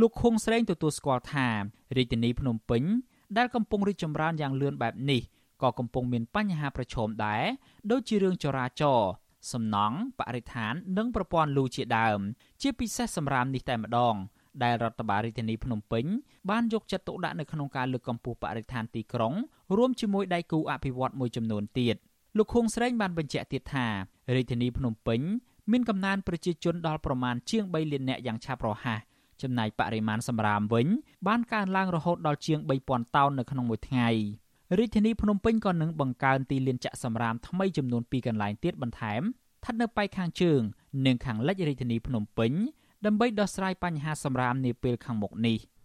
[0.00, 1.48] លោកខុងស្រេងទទួលស្គាល់ថា
[1.96, 2.82] រាជធានីភ្នំពេញ
[3.36, 5.22] ដែលកំពុងរីកចម្រើនយ៉ាងលឿនបែបនេះ
[5.62, 7.44] ក៏កំពុងមានបញ្ហាប្រឈមដែរ
[7.90, 9.10] ដូចជារឿងចរាចរណ៍
[9.52, 12.20] សំណង់បរិស្ថាន និងប្រព័ន្ធលូជាដើម
[12.60, 14.14] ជាពិសេសសម្រាប់នេះតែម្ដង
[14.64, 16.04] ដែលរដ្ឋបាលរាជធានីភ្នំពេញ
[16.50, 19.34] បានយកចិត្តទុកដាក់នៅក្នុងការលើកកម្ពស់បរិស្ថានទីក្រុង
[19.76, 21.96] រួមជាមួយដៃគូអភិវឌ្ឍន៍មួយចំនួនទៀត
[22.36, 23.86] លោកខួងស្រេងបានបញ្ជាក់ទៀតថា
[24.36, 25.20] រាជធានីភ្នំពេញ
[25.72, 29.00] មានកំណើនប្រជាជនដល់ប្រមាណជាង3លាននាក់យ៉ាងឆាប់រហ័ស
[29.42, 30.86] ចំណែកបរិមាណសម្រាមវិញ
[31.28, 34.08] បានកើនឡើងរហូតដល់ជាង3000តោននៅក្នុងមួយថ្ងៃ
[34.78, 40.60] រាជធានីភ្នំពេញក៏នឹងបង្កើនទីលានចាក់សម្រាមថ្មីចំនួន2កន្លែងទៀតបន្ថែមស្ថិតនៅប៉ែកខាងជើង
[41.06, 42.52] និងខាងលិចរាជធានីភ្នំពេញ
[43.06, 45.58] ដើម្បីដោះស្រាយបញ្ហាសម្រាមនាពេលខាងមុខនេះ។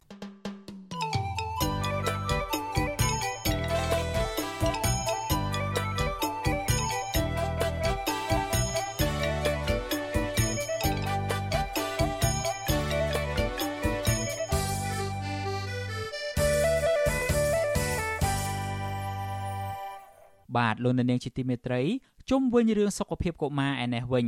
[20.57, 21.81] បាទលោកនាងជាទីមេត្រី
[22.29, 24.27] ជុំវិញរឿងសុខភាពកុមារឯនេះវិញ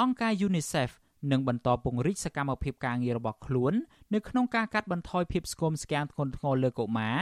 [0.00, 0.90] អង្គការ UNICEF
[1.32, 3.72] នឹងបន្តពង្រីកសកម្មភាពការងាររបស់ខ្លួន
[4.14, 7.18] នៅក្នុងការកាត់បន្ថយភាពស្គមស្គាំងធ្ងន់ធ្ងរលើកុមារ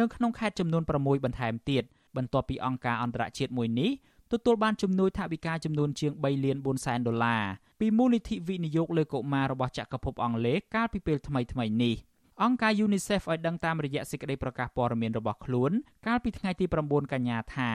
[0.00, 1.84] នៅក្នុងខេត្តចំនួន6បន្ថែមទៀត
[2.16, 3.90] បន្ទាប់ពីអង្គការអន្តរជាតិមួយនេះ
[4.32, 7.42] ទទួលបានជំនួយថវិកាចំនួនជាង3លាន4សែនដុល្លារ
[7.80, 11.94] ពីមូលនិធិវិនិយោគលើកុមាររបស់ចក្រភពអង់គ្លេសកាលពីពេលថ្មីៗនេះ
[12.42, 15.72] អង្គការ UNICEF ឲ្យដឹងតាមរយៈសេចក្តីប្រកាសព័ត៌មានរបស់ខ្លួន
[16.06, 17.70] កាលពីថ្ងៃទី9កញ្ញាថា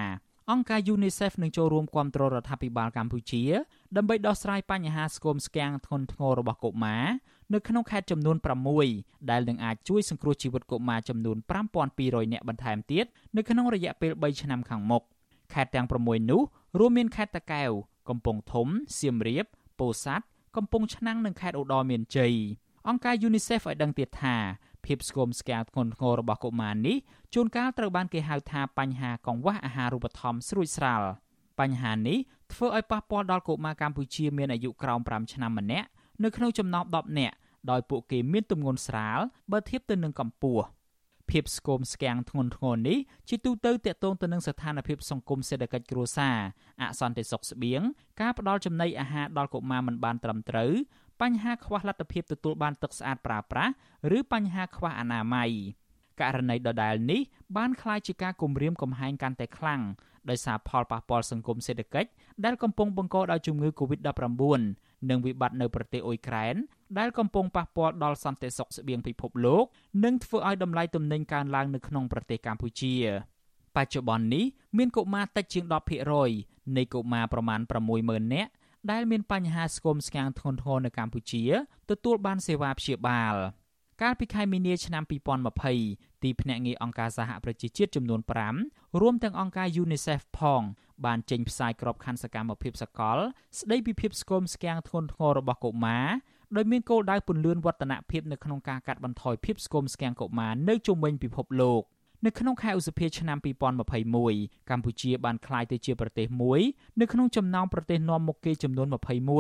[0.52, 3.44] អង្គការ UNICEF នឹងចូលរួមគាំទ្ររដ្ឋាភិបាលកម្ពុជា
[3.98, 7.06] ដើម្បីដោះស្រាយបញ្ហាស្គមស្គាំងធ្ងន់ធ្ងររបស់កុមារ
[7.54, 8.38] នៅក្នុងខេត្តចំនួន
[8.84, 11.38] 6ដែលនឹងអាចជួយសង្គ្រោះជីវិតកុមារចំនួន
[11.86, 15.04] 5200នាក់បន្ថែមទៀតនៅក្នុងរយៈពេល3ឆ្នាំខាងមុខ
[15.54, 16.42] ខេត្តទាំង6នោះ
[16.80, 17.72] រួមមានខេត្តតាកែវ
[18.10, 18.68] កំពង់ធំ
[19.00, 19.46] សៀមរាប
[19.80, 20.26] ពោធិ៍សាត់
[20.58, 22.34] កំពង់ឆ្នាំងនិងខេត្តឧត្តរមានជ័យ
[22.88, 24.36] អង្គការ UNICEF ឲ្យដឹងទៀតថា
[24.86, 26.98] ភាពស្គមស្គាំងធ្ងន់ធ្ងររបស់កុមារនេះ
[27.34, 31.02] ជួនកាលត្រូវបានគេហៅថាបញ្ហាកង្វះអាហារូបត្ថម្ភស្រួចស្រាល
[31.60, 32.18] បញ្ហានេះ
[32.54, 35.88] ធ្វើឲ្យប៉ះពាល់ដល់កុមារកម្ពុជាមានអាយុក្រោម5ឆ្នាំម្នាក់
[36.24, 37.36] នៅក្នុងចំណោម10នាក់
[37.72, 39.20] ដោយពួកគេមានទម្ងន់ស្រាល
[39.52, 40.66] បើធៀបទៅនឹងកម្ពស់
[41.32, 42.98] ភាពស្គមស្គាំងធ្ងន់ធ្ងរនេះ
[43.30, 46.38] ជាទូទៅតាក់ទងទៅនឹងស្ថានភាពសង្គមសេដ្ឋកិច្ចគ្រួសារ
[46.82, 47.82] អសន្តិសុខស្បៀង
[48.22, 50.72] ការផ្ដល់ចំណីអាហារដល់កុមារមិនបានត្រឹមត្រូវ
[51.22, 53.74] បញ្ហាខ្វះលទ្ធភាពទទួលបានទឹកស្អាតប្រើប្រាស់
[54.18, 55.50] ឬបញ្ហាខ្វះអនាម័យ
[56.22, 57.22] ករណីដដែលនេះ
[57.58, 59.82] បានក្លាយជាការគំរាមកំហែងកាន់តែខ្លាំង
[60.30, 62.10] ដោយសារផលប៉ះពាល់សង្គមសេដ្ឋកិច្ច
[62.46, 64.62] ដែលកំពុងបង្កដោយជំងឺ Covid-19
[65.10, 66.56] និងវិបត្តិនៅប្រទេសអ៊ុយក្រែន
[67.00, 69.64] ដែលកំពុងប៉ះពាល់ដល់សន្តិសុខស្បៀងពិភពលោក
[70.04, 72.94] និងធ្វើឲ្យតម្លៃទំនិញកើនឡើងនៅក្នុងប្រទេសកម្ពុជា
[73.76, 74.46] បច្ចុប្បន្ននេះ
[74.78, 75.66] មានកុមារតិចជាង
[76.22, 77.60] 10%នៃកុមារប្រមាណ
[77.98, 78.52] 60000នាក់
[78.92, 81.44] ដែលមានបញ្ហាស្គមស្គាំងធ្ងន់ធ្ងរនៅកម្ពុជា
[81.90, 83.36] ទទួលបានសេវាព្យាបាល
[84.02, 85.04] កាលពីខែមីនាឆ្នាំ
[85.64, 88.22] 2020ទីភ្នាក់ងារអង្គការសហប្រជាជាតិចំនួន
[88.60, 90.62] 5រួមទាំងអង្គការ UNICEF ផង
[91.06, 93.18] បានចេញផ្សាយក្របខ័ណ្ឌសកម្មភាពសកល
[93.60, 96.08] ស្ដីពីភាពស្គមស្គាំងធ្ងន់ធ្ងររបស់កុមារ
[96.56, 101.82] ដោយមានគោលដៅពន្លឿនវឌ្ឍនភាពនៅក្នុងការកាត់បន្ថយភាពស្គមស្គាំងកុមារនៅជុំវិញពិភពលោក
[102.26, 103.38] នៅក្នុងខែឧសភាឆ្នាំ
[104.04, 106.62] 2021កម្ពុជាបានក្លាយទៅជាប្រទេសមួយ
[107.00, 108.88] នៅក្នុងចំណោមប្រទេសនាំមុខគេចំនួន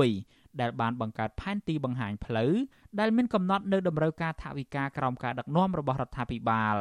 [0.03, 2.53] 21ដែលបានបង្កើតផែនទីបង្ហាញផ្លូវ
[2.99, 6.77] ដែលមានកំណត់នៅតម្រូវការថវិកាក្រោមការដឹកនាំរបស់រដ្ឋាភិបាល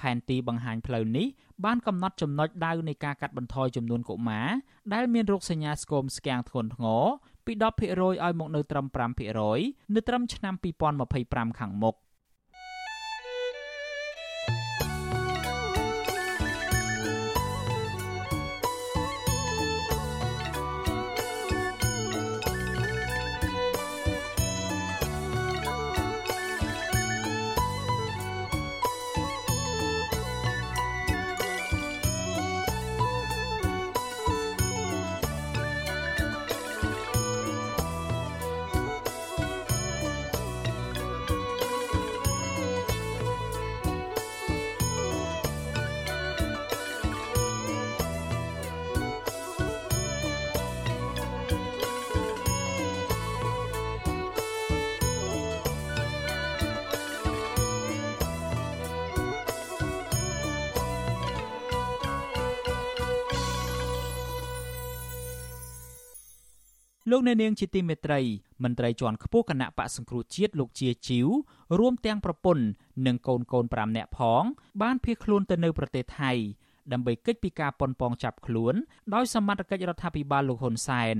[0.00, 1.26] ផែនទីបង្ហាញផ្លូវនេះ
[1.64, 4.48] បានកំណត់ចំណុចដៅនៃការកាត់បន្ថយចំនួនកុមារ
[4.94, 7.04] ដែលមានរោគសញ្ញាស្គមស្គាំងធ្ងន់ធ្ងរ
[7.46, 8.86] ពី10%ឲ្យមកនៅត្រឹម
[9.40, 10.54] 5%នៅត្រឹមឆ្នាំ
[11.06, 11.94] 2025ខាងមុខ។
[67.20, 68.20] លោកអ្នកនាងជាទីមេត្រី
[68.64, 71.28] មន្ត្រីជាន់ខ្ពស់គណៈបកសង្គ្រោះជាតិលោកជាជីវ
[71.78, 72.64] រួមទាំងប្រពន្ធ
[73.06, 74.42] និងកូនកូន5នាក់ផង
[74.82, 76.32] បានភៀសខ្លួនទៅនៅប្រទេសថៃ
[76.92, 78.74] ដើម្បីកិច្ចពីការប៉ុនប៉ងចាប់ខ្លួន
[79.14, 81.16] ដោយសមត្ថកិច្ចរដ្ឋាភិបាលលោកហ៊ុនសែន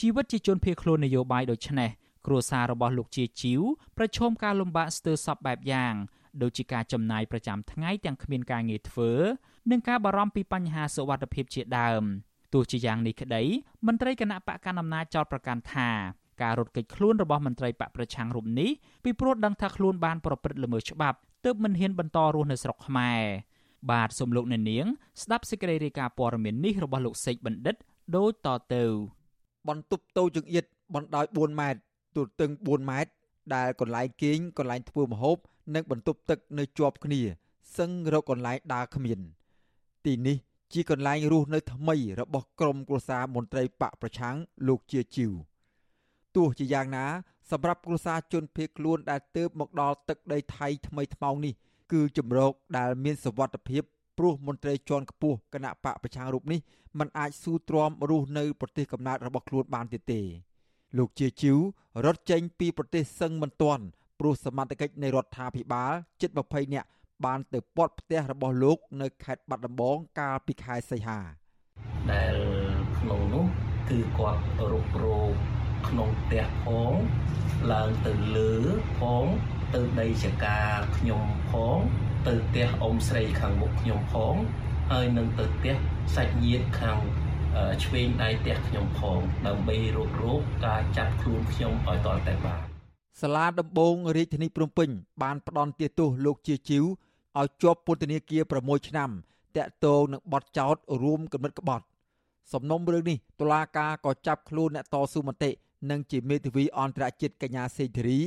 [0.00, 1.90] ជីវិតជាជនភៀសខ្លួននយោបាយដូចនេះ
[2.26, 3.60] គ្រួសាររបស់លោកជាជីវ
[3.96, 5.94] ប្រឈមការលំបាកស្ទើរសពបែបយ៉ាង
[6.42, 9.12] ដូចជាការចំណាយប្រចាំថ្ងៃទាំងគ្មានការងារធ្វើ
[9.70, 12.04] និងការបារម្ភពីបញ្ហាសុវត្ថិភាពជាដើម។
[12.52, 13.42] ទោះជាយ៉ាងនេះក្តី
[13.86, 15.90] មន្ត្រីគណៈបកកណ្ដាលអំណាចចោទប្រកាន់ថា
[16.42, 18.70] ការរត់គេចខ្លួនរបស់មន្ត្រីបកប្រឆាំងរូបនេះ
[19.04, 23.22] ពីព្រោះដឹងថាខ្លួនបានប្រព្រឹត្តល្មើសច្បាប់ទើបមិនហ៊ានបន្តរស់នៅស្រុកខ្មែរ
[23.90, 24.86] បាទសូមលោកអ្នកនាង
[25.22, 27.76] ស្ដាប់សេចក្តីរាយការណ៍ព័ត៌មាននេះរបស់លោកសេកបណ្ឌិត
[28.16, 28.84] ដូចតទៅ
[29.68, 31.80] បន្ទប់តូចចង្អៀតបណ្ដោយ4ម៉ែត្រ
[32.16, 33.10] ទូទឹង4ម៉ែត្រ
[33.54, 35.36] ដែលកន្លែងគេងកន្លែងធ្វើម្ហូប
[35.74, 37.20] និងបន្ទប់ទឹកនៅជាប់គ្នា
[37.78, 39.18] សឹងរកកន្លែងដើរគ្មាន
[40.04, 40.36] ទីនេះ
[40.72, 44.36] ជាកន្លែងរស់នៅថ្មីរបស់ក្រុមគ្រួសារមន្ត្រីបកប្រឆាំង
[44.68, 45.32] លោកជាជីវ
[46.36, 47.06] ទោះជាយ៉ាងណា
[47.50, 51.54] សម្រាប់គ្រួសារជនភៀសខ្លួនដែលទើបមកដល់ទឹកដីថៃថ្មីថ្មោងនេះ
[51.92, 53.82] គឺជំរកដែលមានសវត្ថភាព
[54.18, 56.60] ព្រោះមន្ត្រីជាន់ខ្ពស់គណៈបកប្រឆាំងរូបនេះ
[56.98, 60.20] มันអាចស៊ូទ្រាំរស់នៅប្រទេសកំណើតរបស់ខ្លួនបានទៀតទេ
[60.98, 61.58] លោកជាជីវ
[62.04, 63.84] រត់ចេញពីប្រទេសសឹងមិនទាន់
[64.18, 66.88] ព្រោះសមត្ថកិច្ចនៃរដ្ឋាភិបាលជិត20នាក់
[67.24, 71.20] បានទៅពាត់ផ្ទះរបស់លោក នៅខេត្តបាត់ដំបងកាលពីខែសីហា
[72.12, 72.36] ដែល
[72.98, 73.46] ក្នុងនោះ
[73.90, 74.42] គឺគាត់
[74.72, 75.32] រុករោគ
[75.88, 76.92] ក្នុងផ្ទះផង
[77.72, 78.52] ឡើងទៅលើ
[78.98, 79.24] ផង
[79.74, 80.60] ទៅដីចកា
[80.96, 81.76] ខ្ញុំផង
[82.26, 84.34] ទៅផ្ទះអ៊ំស្រីខាងមុខខ្ញុំផង
[84.90, 85.74] ហើយនឹងទៅផ្ទះ
[86.14, 86.98] សាច់ញាតិខាង
[87.84, 92.64] ឆ្វេងដៃផ្ទះខ្ញុំផងដើម្បីរករោគការចាប់ខ្លួនខ្ញុំឲ្យតតែបាន
[93.20, 94.88] សាលាដំបងរាជធានីភ្នំពេញ
[95.22, 96.84] បានផ្ដន់ទាទោសលោកជាជីវ
[97.36, 99.10] ឲ្យជាប់ពន្ធនាគារ6ឆ្នាំ
[99.56, 101.84] តាក់ទងនឹងបទចោទរួមគំនិតក្បត់
[102.52, 105.50] សំណុំរឿងនេះតុលាការក៏ចាប់ខ្លួនអ្នកតស៊ូមតិ
[105.90, 108.20] និងជាមេធាវីអន្តរជាតិកញ្ញាសេងធារី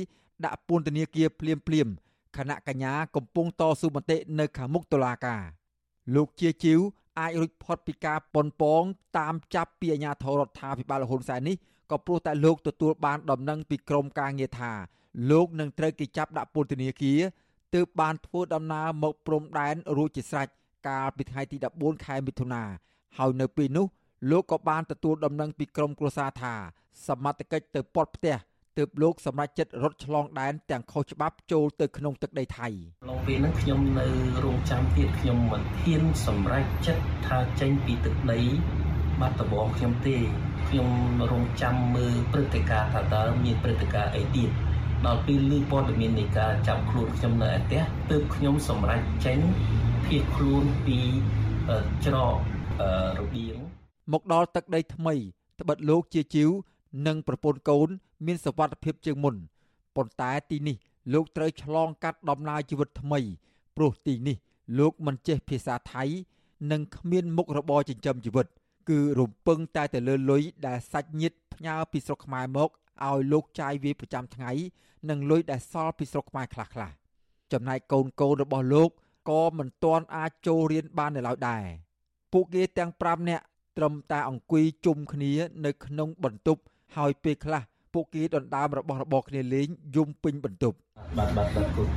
[0.44, 1.88] ដាក់ពន្ធនាគារភ្លាមភ្លាម
[2.36, 5.42] គណៈកញ្ញាកំពុងតស៊ូមតិនៅខាងមុខតុលាការ
[6.14, 6.80] លោកជាជីវ
[7.20, 8.82] អាចរួចផុតពីការប៉ុនប៉ង
[9.18, 11.56] តាមចាប់ពីអាជ្ញាធររដ្ឋាភិបាលហ៊ុនសែននេះ
[11.90, 14.72] ក៏ព្រោះតែលោកទទួលបានដំណឹងពីក្រមការងារថា
[15.30, 17.20] លោកនឹងត្រូវគេចាប់ដាក់ពន្ធនាគារ
[17.74, 20.48] ទើបបានធ្វើដំណើរមកព្រំដែនរួចជាស្រេច
[20.88, 22.62] កាលពីថ្ងៃទី14ខែមិថុនា
[23.18, 23.86] ហើយនៅពេលនោះ
[24.30, 26.54] លោកក៏បានទទួលដំណឹងពីក្រមគ្រួសារថា
[27.06, 28.36] សមត្ថកិច្ចទៅពាត់ផ្ទះ
[28.78, 32.68] ទើបលោកសម្រេចចិត្តរត់ឆ្លងដែនទាំងខុសច្បាប់ចូលទៅក្នុងទឹកដីថៃ
[33.04, 34.06] ក្នុងពេលហ្នឹងខ្ញុំនៅ
[34.44, 38.40] រងចាំទៀតខ្ញុំមិនហ៊ានសម្រេចចិត្តថាចេញពីទឹកដី
[39.20, 40.16] បាត់ដំបងខ្ញុំទេ
[40.68, 40.88] ខ្ញុំ
[41.30, 44.50] រងចាំមើលព្រឹត្តិការណ៍ថាតើមានព្រឹត្តិការណ៍អីទៀត
[45.06, 49.38] ដល់ពេលឮព័ត៌មាននៃការចាប់ខ្លួនខ្ញុំនៅឯផ្ទះទើបខ្ញុំសម្រេចចេញ
[50.04, 50.98] ភៀសខ្លួនពី
[52.04, 52.36] ច្រក
[53.18, 53.56] របៀង
[54.12, 55.14] មកដល់ទឹកដីថ្មី
[55.60, 56.50] ត្បិតលោកជាជីវ
[57.06, 57.88] និងប្រពន្ធកូន
[58.26, 59.34] មានសវត្ថភាពជាងមុន
[59.96, 60.76] ប៉ុន្តែទីនេះ
[61.12, 63.20] លោកត្រូវឆ្លងកាត់ដំណើរជីវិតថ្មី
[63.76, 64.36] ព្រោះទីនេះ
[64.78, 66.04] លោកមិនចេះភាសាថៃ
[66.70, 68.46] និងគ្មានមុខរបរចិញ្ចឹមជីវិត
[68.88, 72.70] គឺរំពឹងតែទៅលើលុយដែលសាច់ញាតិផ្ញើពីស្រុកខ្មែរមក
[73.08, 74.50] ឲ្យលោកចាយវាប្រចាំថ្ងៃ
[75.10, 76.90] និងលុយដែលសល់ពីស្រុកខ្មែរខ្លះខ្លះ
[77.52, 78.90] ចំណែកកូនកូនរបស់លោក
[79.30, 81.64] ក៏មិនទាន់អាចចូលរៀនបាននៅឡើយដែរ
[82.32, 83.44] ពួកគេទាំង5នាក់
[83.76, 85.32] ត្រឹមតែអង្គុយជុំគ្នា
[85.64, 86.60] នៅក្នុងបន្ទប់
[86.96, 87.62] ហើយពេលខ្លះ
[87.94, 90.76] ពួកគេដណ្ដើមរបស់របរគ្នាលេងយំពេញបន្ទប់
[91.16, 91.88] បាទបាទបាទគុណ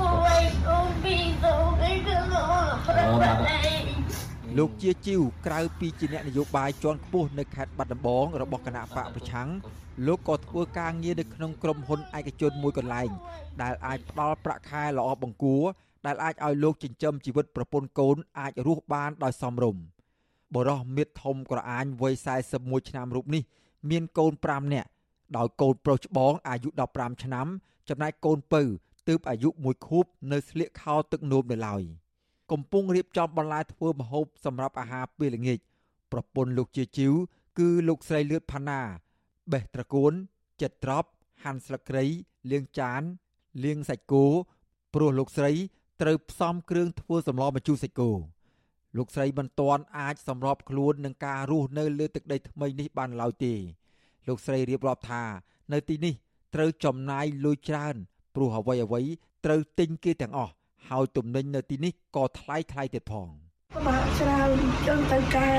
[0.00, 0.12] អូ
[0.42, 2.16] យអូពីទៅគេទៅ
[4.58, 9.48] លោកជាជីវក្រៅពីជាអ្នកនយោបាយជាន់ខ្ពស់នៅខេត្តបាត់ដំបងរបស់គណៈបកប្រឆាំង
[10.06, 13.10] លោកក៏ធ្វើការងារនៅក្នុងក្រុមហ៊ុនឯកជនមួយកន្លែង
[13.62, 15.64] ដែលអាចផ្ដល់ប្រាក់ខែល្អបង្គួរ
[16.06, 19.82] ដែលអាចឲ្យលោកចិញ្ចឹមជីវិតប្រពន្ធកូនអាចរស់បានដោយសមរម្យ
[20.54, 22.14] បរោះមិត្តធំក្រអាញវ័យ
[22.52, 23.42] 41ឆ្នាំរូបនេះ
[23.90, 24.88] មានកូន5នាក់
[25.36, 27.46] ដោយកូនប្រុសច្បងអាយុ15ឆ្នាំ
[27.88, 28.62] ចំណែកកូនពៅ
[29.08, 31.82] ទើបអាយុ1ខួបនៅស្លៀកខោទឹកនោមនៅឡើយ
[32.50, 35.58] កំពុងរៀបចំបន្លែធ្វើម្ហូបសម្រាប់អាហារពេលល្ងាច
[36.12, 37.12] ប្រពន្ធលោកជាជីវ
[37.58, 38.80] គឺលោកស្រីលឿតផាណា
[39.52, 40.12] បេះត្រកួន
[40.62, 41.08] ចិត្តត្រប់
[41.44, 42.04] ហាន់ស្លឹកគ្រៃ
[42.50, 43.02] លាងចាន
[43.64, 44.26] លាងសាច់គោ
[44.94, 45.52] ព្រោះលោកស្រី
[46.02, 48.10] ត្រូវផ្សំគ្រឿងធ្វើសម្លម្ជូរសាច់គោ
[48.96, 53.54] លោកស្រីមិនទាន់អាចសម្របខ្លួននឹងការរស់នៅលើទឹកដីថ្មីនេះបានឡើយទេ
[54.28, 55.22] លោកស្រីរៀបរាប់ថា
[55.72, 56.14] នៅទីនេះ
[56.54, 57.96] ត្រូវចំណាយលុយច្រើន
[58.34, 59.02] ព្រោះអ្វីអ្វី
[59.44, 60.52] ត្រូវទិញគេទាំងអស់
[60.88, 63.47] ហើយទំនិញនៅទីនេះក៏ថ្លៃថ្លៃទៀតផងពិ
[63.86, 64.50] បាកច្រើន
[64.86, 65.58] ចឹងទៅការ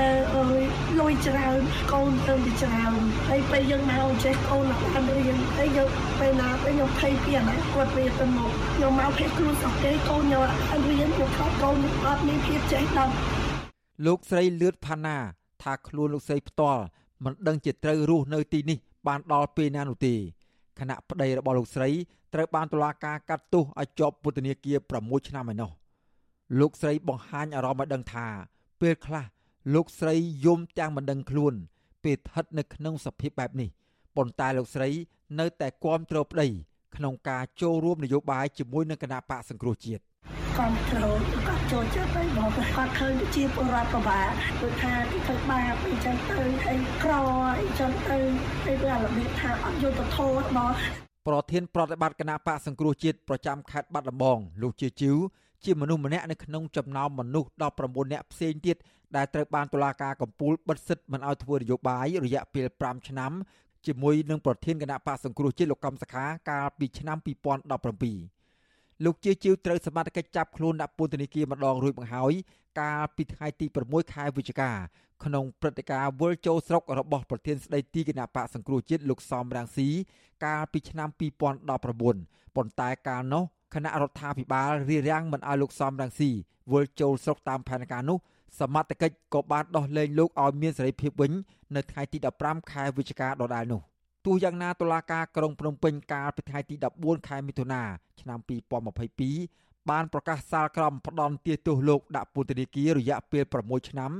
[1.00, 1.60] លុយច្រើន
[1.92, 2.94] កូនទៅច្រើន
[3.28, 13.14] ហើយពេលយើងមកចេះកូនអត់រៀនហើយយើងពេលណាពេលខ្ញុំភ័យពីអាណាគាត់វាទៅមកខ្ញុំមកភ័យខ្លួនអត់ទេកូនខ្ញុំអត់រៀនខ្ញុំខកកូនអត់មានភាពចេះដល់
[14.06, 15.16] លោកស្រីលឿតផាណា
[15.62, 16.82] ថាខ្លួនលោកស្រីផ្ទាល់
[17.24, 20.14] មិនដឹងជាត្រូវរស់នៅទីនេះ បានដល់ពេលណានោះទេ
[20.78, 21.88] គណៈប្តីរបស់លោកស្រី
[22.34, 25.79] ត្រូវបានតុលាការកាត់ទោសឲ្យជាប់ពន្ធនាគារ6ឆ្នាំឯណោះ
[26.58, 28.26] លោកស្រីបង្ហាញអារម្មណ៍ឲ្យដឹងថា
[28.80, 29.24] ពេលខ្លះ
[29.74, 31.54] លោកស្រីយំទាំងមិនដឹងខ្លួន
[32.04, 33.68] ពេលស្ថិតនៅក្នុងសភាពបែបនេះ
[34.16, 34.88] ប៉ុន្តែលោកស្រី
[35.40, 36.46] នៅតែគាំទ្រប្តី
[36.96, 40.02] ក្នុងការចូលរួមនយោបាយជាមួយនឹងគណៈបកសង្គ្រោះជាតិ
[40.56, 44.22] គ្រប់គ្រងគាត់ចូលចិត្តទៅមកគាត់ឃើញជាពលរដ្ឋប្របា
[44.60, 47.12] គឺថាគេធ្វើបាបអីចឹងទៅហើយក្រ
[47.60, 48.18] អីចឹងទៅ
[48.64, 50.74] ពេលវារបៀបថាអត់យុត្តិធម៌របស់
[51.28, 55.16] ប្រធានប្រតិបត្តិគណៈបកសង្គ្រោះជាតិប្រចាំខេត្តបាត់ដំបងលោកជាជីវ
[55.64, 58.76] ជាមនុស្សម្នាក់នៅក្នុងចំណោមមនុស្ស19នាក់ផ្សេងទៀត
[59.16, 63.32] ដែលត្រូវបានតុលាការកំពូលបិទសិទ្ធិមិនឲ្យធ្វើនយោបាយរយៈពេល5ឆ្នាំ
[63.86, 67.18] ជាមួយនឹងប្រធានគណៈបកសង្គ្រោះជាតិលោកកំសខាកាលពីឆ្នាំ
[67.90, 72.32] 2017លោកជាជីវត្រូវសមត្ថកិច្ចចាប់ខ្លួនដាក់ពន្ធនាគារម្ដងរួចបង្ហើយ
[72.80, 74.70] កាលពីថ្ងៃទី6ខែវិច្ឆិកា
[75.24, 79.88] ក្នុងព្រឹត្តិការណ៍វិលចូលស្រុករបស់ប្រធានស្ដីទីគណៈបកសង្គ្រោះជាតិលោកសំរាំងស៊ី
[80.44, 81.08] កាលពីឆ្នាំ
[81.70, 83.44] 2019ប៉ុន្តែកាលនោះ
[83.74, 86.30] គណៈរដ្ឋាភិបាលរៀបរៀងមិនឲ្យលោកសំរាំងស៊ី
[86.72, 88.18] វិលចូលស្រុកតាមផែនការនោះ
[88.58, 91.32] សមត្ថកិច្ចក៏បានដោះលែងលោកឲ្យមានសេរីភាពវិញ
[91.76, 93.80] នៅថ្ងៃទី15ខែវិច្ឆិកាដដែលនោះ
[94.26, 97.82] ទោះយ៉ាងណាតុលាការក្រុងភ្នំពេញកាលពីថ្ងៃទី14ខែមិថុនា
[98.20, 98.38] ឆ្នាំ
[99.14, 104.12] 2022បានប្រកាសសាលក្រមផ្ដន់ទាទោសលោកដាក់ពន្ធនាគាររយៈពេល6ឆ្នាំ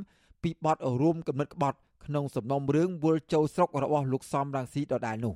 [0.42, 5.34] ពីបទរួមគំនិតក្បត់ក្នុងសំណុំរឿងវល់ចូលស្រុករបស់លោកសំរងស៊ីដដែលនោះ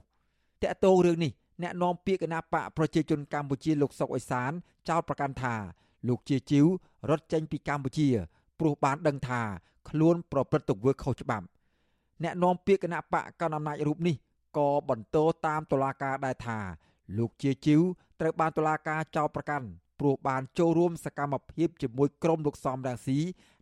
[0.62, 4.52] តកតងរឿងនេះ អ្នកនាំពាក្យគណៈបកប្រជាជនកម្ពុជាលោកសុកអេសាន
[4.88, 5.54] ចោទប្រកាន់ថា
[6.08, 6.66] លោកជាជីវ
[7.10, 8.08] រត់ចេញពីកម្ពុជា
[8.58, 9.42] ព្រោះបានដឹងថា
[9.88, 11.46] ខ្លួនប្រព្រឹត្តទង្វើខុសច្បាប់
[12.22, 14.16] អ្នកនាំពាក្យគណៈបកកណ្ដាលអំណាចរូបនេះ
[14.56, 16.58] ក៏បន្តតាមតុលាការដែរថា
[17.18, 17.80] លោកជាជីវ
[18.20, 19.66] ត្រូវបានតុលាការចោទប្រកាន់
[20.00, 23.18] ព្រោះបានចូលរួមសកម្មភាពជាមួយក្រុមលោកសំរងស៊ី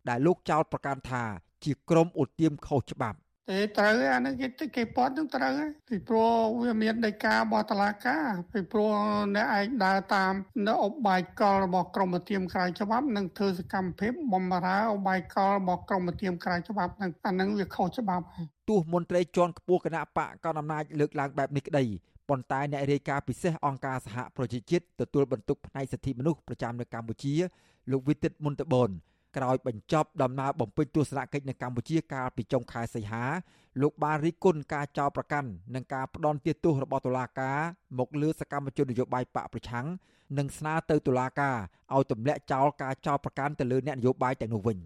[0.09, 1.23] ដែលលោកចោទប្រកាន់ថា
[1.65, 3.19] ជាក្រុមឧទាមខុសច្បាប់
[3.51, 5.53] ទេត្រូវអានេះគេគេពាត់នឹងត្រូវ
[5.89, 8.93] ពីព្រោះវាមានដីកាបតឡាការ ពីព្រោះ
[9.37, 10.33] អ្នកឯងដើរតាម
[10.67, 18.25] នៅអបាយកលរបស់ក្រមធៀមក្រៅច្បាប់និងធ្វើសកម្មភាពបំរើអបាយកលរបស់ក្រមធៀមក្រៅច្បាប់នឹងអានឹងវាខុសច្បាប់
[18.69, 21.85] ទោះមន្ត្រីជាន់ខ្ពស់គណៈបកកណ្ដាលអំណាចលើកឡើងបែបនេះក្តី
[22.29, 27.35] ប៉ុន្តែអ្នករាយការណ៍ពិសេសអង្គការសហប្រជាជាតិទទួលបន្ទុកផ្នែកសិទ្ធិមនុស្សប្រចាំនៅកម្ពុជា
[27.91, 28.91] លោកវិទិតមុនតបន
[29.37, 33.25] ក្រោយបញ្ចប់ដំណើរបំពេញទស្សនកិច្ចនៅកម្ពុជាកាលពីចុងខែសីហា
[33.83, 37.59] លោកបានរិះគន់ការចោទប្រកាន់និងការផ្ដន់ទាទោសរបស់តុលាការ
[37.99, 39.87] មកលើសកម្មជននយោបាយបកប្រឆាំង
[40.39, 41.57] និងស្នើទៅតុលាការ
[41.95, 44.79] ឲ្យទម្លាក់ចោលការចោទប្រកាន់ទៅលើអ្នកនយោបាយទាំងនោះវិញ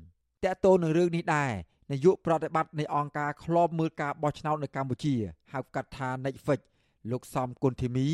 [0.44, 1.50] តើតើនឹងរឿងនេះដែរ
[1.92, 5.14] នាយកប្រតិបត្តិនៃអង្គការឃ្លាំមើលការបោះឆ្នោតនៅកម្ពុជា
[5.52, 6.60] ហៅកាត់ថា Netflix
[7.10, 8.06] លោកសំគុណធីមី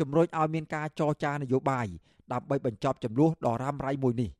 [0.00, 1.86] ជំរុញឲ្យមានការចរចានយោបាយ
[2.32, 4.30] ដើម្បីបញ្ចប់ចំនួនដ៏រ៉ាំរ៉ៃមួយនេះ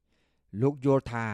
[0.62, 1.26] លោកយល់ថា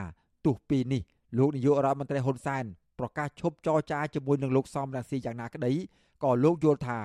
[0.44, 1.02] ទោះពីនេះ
[1.38, 2.64] លោកនាយករដ្ឋមន្ត្រីហ៊ុនសែន
[2.98, 5.72] ប្រកាសឈប់ចរចាជាមួយនឹងលោកសំរងស៊ីយ៉ាងណាក្តី
[6.24, 6.98] ក៏លោកយល់ថា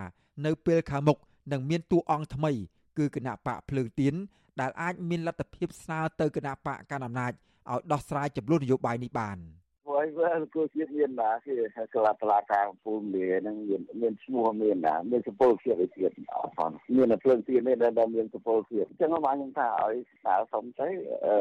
[0.45, 1.17] នៅពេលខាងមុខ
[1.51, 2.51] នឹងមានតួអង្គថ្មី
[2.97, 4.13] គឺគណៈបកភ្លើងទៀន
[4.59, 9.66] ដែលអាចមានលទ្ធភាពស្នើទៅគណៈបកកណ្ដាលអំណាចឲ្យដោះស្រាយចំនួននយោបាយនេះបាន។ព្រោះ
[9.97, 11.53] អីវាគូជាតិមានណាគេ
[11.93, 20.89] ក្លាតឡាការពូលានឹងមានមានឈ្មោះមានណាមានសពលភាពវិទៀតអត់ផងមានតែភ្លើងទៀតនេះដែលមានសពលភាពអញ្ចឹងមកខ្ញុំថាឲ្យស្នើសុំទៅ
[21.25, 21.35] អឺ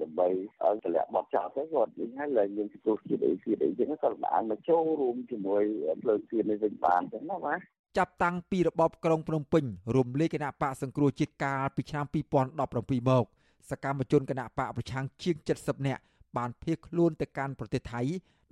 [0.00, 0.28] ដើម្បី
[0.64, 5.62] ឲ្យតម្លាក់បត់ចោលទៅគាត់វិញហើយឡើងមានសពលជាតិអីទៀតអីចឹងគាត់បានមកចូលរួមជាមួយ
[6.02, 7.58] ភ្លើងទៀតនេះវិញបានចឹងណាបាទ
[7.98, 9.64] ចាប់តាំងពីរបបក្រុងភ្នំពេញ
[9.96, 13.24] រំលាយគណៈបកសង្គ្រោះជាតិកាលពីឆ្នាំ2017មក
[13.70, 16.02] សកម្មជនគណៈបកប្រឆាំងជាង70នាក់
[16.36, 18.00] បានភៀសខ្លួនទៅកាន់ប្រទេសថៃ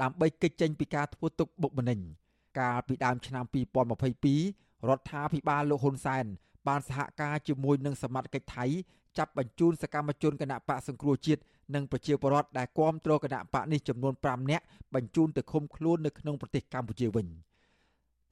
[0.02, 2.00] ដើម្បីគេចចេញពីការធ្វើទុកបុកម្នេញ
[2.58, 3.44] កាលពីដើមឆ្នាំ
[4.16, 6.24] 2022រដ្ឋាភិបាលលោកហ៊ុនសែន
[6.68, 8.64] បានសហការជាមួយនឹងសមាជិកថៃ
[9.18, 11.40] ចាប់បញ្ជូនសកម្មជនគណៈបកសង្គ្រោះជាតិ
[11.74, 14.64] និងប្រជាពលរដ្ឋដែលគាំទ្រគណៈបកនេះចំនួន5នាក់
[14.94, 17.26] បញ្ជូនទៅឃុំខ្លួននៅក្នុងប្រទេសកម្ពុជាវិញ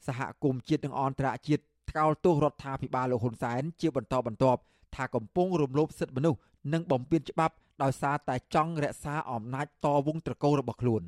[0.07, 4.61] សហគមន៍ជាតិនិងអន្តរជាតិថ្កោលទោសរដ្ឋាភិបាលលោកហ៊ុនសែនជាបន្តបន្ទាប់
[4.94, 6.38] ថាកំពុងរំលោភសិទ្ធិមនុស្ស
[6.73, 11.03] និងបំពានច្បាប់ដោយសារតែចង់រក្សាអំណាចតវងត្រកូលរបស់ខ្លួន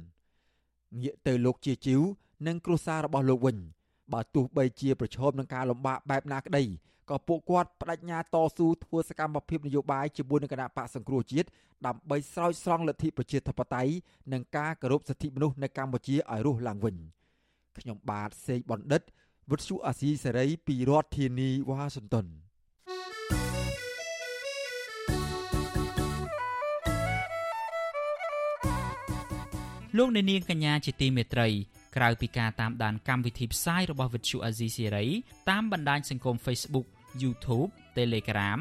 [1.01, 2.01] ងាកទៅលោកជាជីវ
[2.47, 3.57] និងគ្រួសាររបស់លោកវិញ
[4.13, 6.65] បើទោះបីជាប្រឈមនឹងការលំបាកបែបណាក្តី
[7.11, 11.49] ក៏ពួកគាត់បដិញ្ញាតស៊ូធ្វើសកម្មភាពនយោបាយជាមួយនឹងគណៈបកសង្គ្រោះជាតិ
[11.87, 13.93] ដើម្បីស្រោចស្រង់លទ្ធិប្រជាធិបតេយ្យ
[14.33, 16.97] និងការគោរពសិទ្ធិមនុស្សនៅកម្ពុជាឲ្យរស់ឡើងវិញ
[17.79, 19.03] ខ្ញុំបាទសេកបណ្ឌិត
[19.51, 22.27] វុទ្ធុអាស៊ីសេរីពីរដ្ឋធានីវ៉ាស៊ីនតោន
[29.97, 31.49] លោកអ្នកនាងកញ្ញាជាទីមេត្រី
[31.97, 35.07] ក្រៅពីការតាមដានកម្មវិធីផ្សាយរបស់វិទ្យុអាស៊ីសេរី
[35.51, 36.87] តាមបណ្ដាញសង្គម Facebook
[37.23, 37.69] YouTube
[37.99, 38.59] Telegram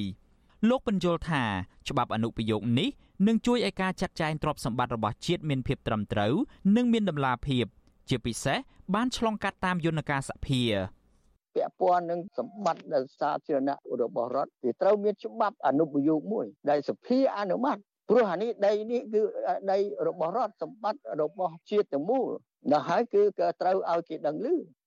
[0.00, 1.42] 2001លោកបញ្យល់ថា
[1.88, 2.88] ច្បាប់អនុប្រយោគនេះ
[3.26, 6.34] នឹងជួយឲ្យការចាត់ចែងទ្រព្យសម្បត្តិរបស់ជាតិមានភាពត្រឹមត្រូវ
[6.76, 7.66] និងមានតម្លាភាព
[8.08, 8.58] ជាពិសេស
[8.94, 10.62] បានឆ្លងកាត់តាមយន្តការសភា
[11.54, 17.78] ពាក់ព័ន្ធនឹងសម្បត្តិសាធារណៈរបស់រដ្ឋវាត្រូវមានច្បាប់អនុប្រយោគមួយ ដែលសភាអនុម័ត
[18.08, 19.22] ព្រោះអានេះដីនេះគឺ
[19.72, 19.78] ដី
[20.08, 22.28] របស់រដ្ឋសម្បត្តិរបស់ជាតិទាំងមូល
[22.72, 24.46] ដល់ហើយគឺក៏ត្រូវឲ្យគេដឹងឮ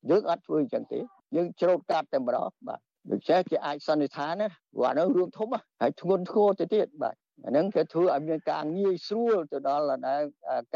[0.10, 1.00] យើងអត់ធ្វើអញ្ចឹងទេ
[1.36, 2.80] យើងច្រូតកាត់តែម្ដងបាទ
[3.12, 5.48] ដូច្នេះគេអាចសន្និដ្ឋានណាព្រោះអានោះរួមធំ
[5.82, 7.16] ហើយធ្ងន់ធ្ងរទៅទៀតបាទ
[7.46, 10.24] អាហ្នឹងគេធ្វើឲ្យមានការងាយស្រួលទៅដល់ដែល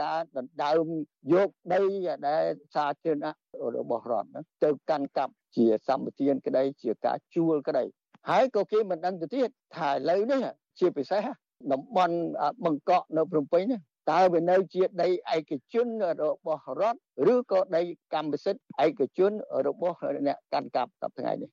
[0.02, 0.88] ការដណ្ដើម
[1.34, 1.82] យកដី
[2.28, 2.44] ដែល
[2.76, 3.34] សាធារណៈ
[3.78, 7.84] របស់រដ្ឋហ្នឹងទៅកាន់កាប់ជាសម្បទានក្តីជាការជួលក្តី
[8.30, 10.42] ហើយក៏គេមិនដឹងទៅទៀតថាឥឡូវនេះ
[10.80, 11.26] ជាពិសេស
[11.72, 12.18] តំបន់
[12.66, 13.80] បង្កក់នៅភ្នំពេញនេះ
[14.12, 15.88] តើវានៅជាដីឯកជន
[16.24, 17.00] របស់រដ្ឋ
[17.34, 17.82] ឬក៏ដី
[18.14, 19.32] កម្មសិទ្ធិឯកជន
[19.68, 19.98] របស់
[20.28, 21.50] អ្នកកាន់កាប់សប្តាហ៍ថ្ងៃនេះ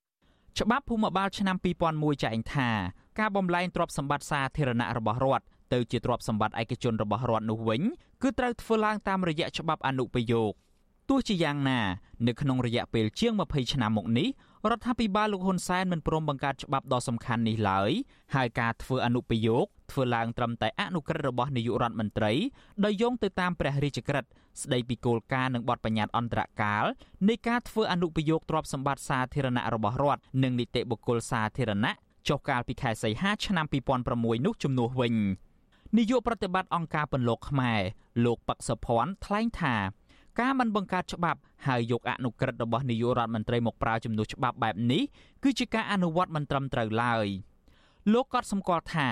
[0.56, 1.56] ច្បាប់ភូមិបាលឆ្នាំ
[1.90, 2.70] 2001ចែងថា
[3.18, 7.82] ការបំលែងទ្រព្យសម្បត្តិសាធារណៈរបស់រដ្ឋទៅជាទ្រព្យសម្បត្តិឯកជនរបស់រដ្ឋនោះវិញ
[8.22, 10.52] គឺត្រូវធ្វើឡើងតាមរយៈច្បាប់អនុប្រយោគ
[11.08, 11.80] ទោះជាយ៉ាងណា
[12.26, 14.28] នៅក្នុងរយៈពេលជាង20ឆ្នាំមកនេះ
[14.70, 17.90] រដ្ឋាភិបាលលោកហ៊ុនសែនមិនព្រមបង្កើតច្បាប់ដ៏សំខាន់នេះឡើយ
[18.34, 22.32] ហើយការធ្វើអនុប្រយោគធ្វើឡើងត្រឹមតែអនុក្រឹត្យរបស់នាយករដ្ឋមន្ត្រី
[22.84, 24.30] ដោយយោងទៅតាមព្រះរាជក្រឹត្យ
[24.62, 26.84] ស្ដីពីគោលការណ៍និងបទបញ្ញត្តិអន្តរកាល
[27.28, 31.92] នៃការធ្វើអនុប្រយោគទ្រព្យសម្បត្តិសាធារណៈរបស់រដ្ឋនិងនីតិបុគ្គលសាធារណៈ
[32.28, 33.66] ចុះកាលពីខែសីហាឆ្នាំ
[34.06, 35.14] 2006នោះជំនួសវិញ
[35.96, 37.80] នាយកប្រតិបត្តិអង្គការពន្លកខ្មែរ
[38.24, 39.74] លោកប៉ាក់សុភ័ណ្ឌថ្លែងថា
[40.40, 45.02] ការមិនបង្កើតច្បាប់ហើយយកអនុក្រឹត្យរបស់នាយករដ្ឋមន្ត្រីមកប្រើជំនួសច្បាប់បែបនេះ
[45.42, 47.26] គឺជាការអនុវត្តមិនត្រឹមត្រូវឡើយ
[48.12, 49.08] លោកក៏សម្គាល់ថា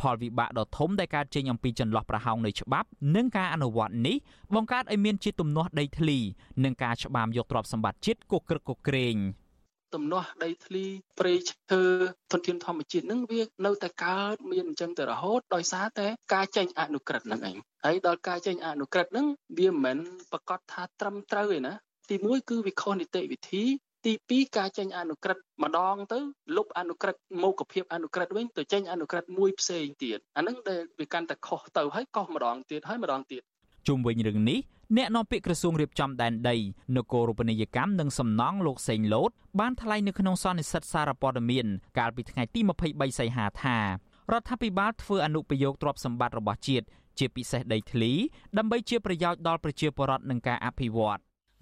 [0.00, 4.16] ផលវិបាកដ៏ធំដែលកើតចេញអំពីចន្លោះប្រហោងនៃច្បាប់និងការអនុវត្តនេះ
[4.54, 6.18] បង្កើតឲ្យមានជាទំនាស់ដីធ្លី
[6.64, 9.16] និងការច្បាមយកទ្រព្យសម្បត្តិជាតិគក្រឹកគក្រែង
[9.94, 10.84] ទំនាស់ដីធ្លី
[11.18, 11.82] ព្រៃឈើ
[12.30, 19.26] ធនធានធម្មជាតិនឹងវានៅតែកើតមានអញ្ចឹងទៅរហូតដោយសារតែការចេញអនុក្រឹត្យហ្នឹងឯងហើយដល់ការចេញអនុក្រឹត្យហ្នឹង
[19.58, 19.98] វាមិនមែន
[20.32, 21.74] ប្រកាសថាត្រឹមត្រូវទេណា
[22.08, 23.64] ទី1គឺវាខុសនីតិវិធី
[24.06, 26.18] ទី2ការចេញអនុក្រឹត្យម្ដងទៅ
[26.56, 33.42] លុបអនុក្រឹត្យមុខភាពអនុក្រឹត្យវិញទៅចេញអនុក្រឹត្យមួយផ្សេងទៀតអាហ្នឹងដែលវាកាន់តែខុសទៅហើយកោសម្ដងទៀតហើយម្ដងទៀត
[33.88, 34.58] ជុំវិញរឿងនេះ
[34.96, 36.56] អ្នកនាំពាក្យក្រសួងរៀបចំដែនដី
[36.96, 39.30] នគររូបនីយកម្មនិងសំណង់លោកសេងលូត
[39.60, 41.66] បានថ្លែងនៅក្នុងសន្និសីទសារព័ត៌មាន
[41.98, 42.60] កាលពីថ្ងៃទី
[42.90, 46.86] 23សីហាថារដ្ឋាភិបាលធ្វើអនុប្រយោគទ្រព្យសម្បត្តិរបស់ជាតិ
[47.18, 48.12] ជាពិសេសដីធ្លី
[48.58, 51.20] ដើម្បីជាប្រយោជន៍ដល់ប្រជាពលរដ្ឋនិងការអភិវឌ្ឍ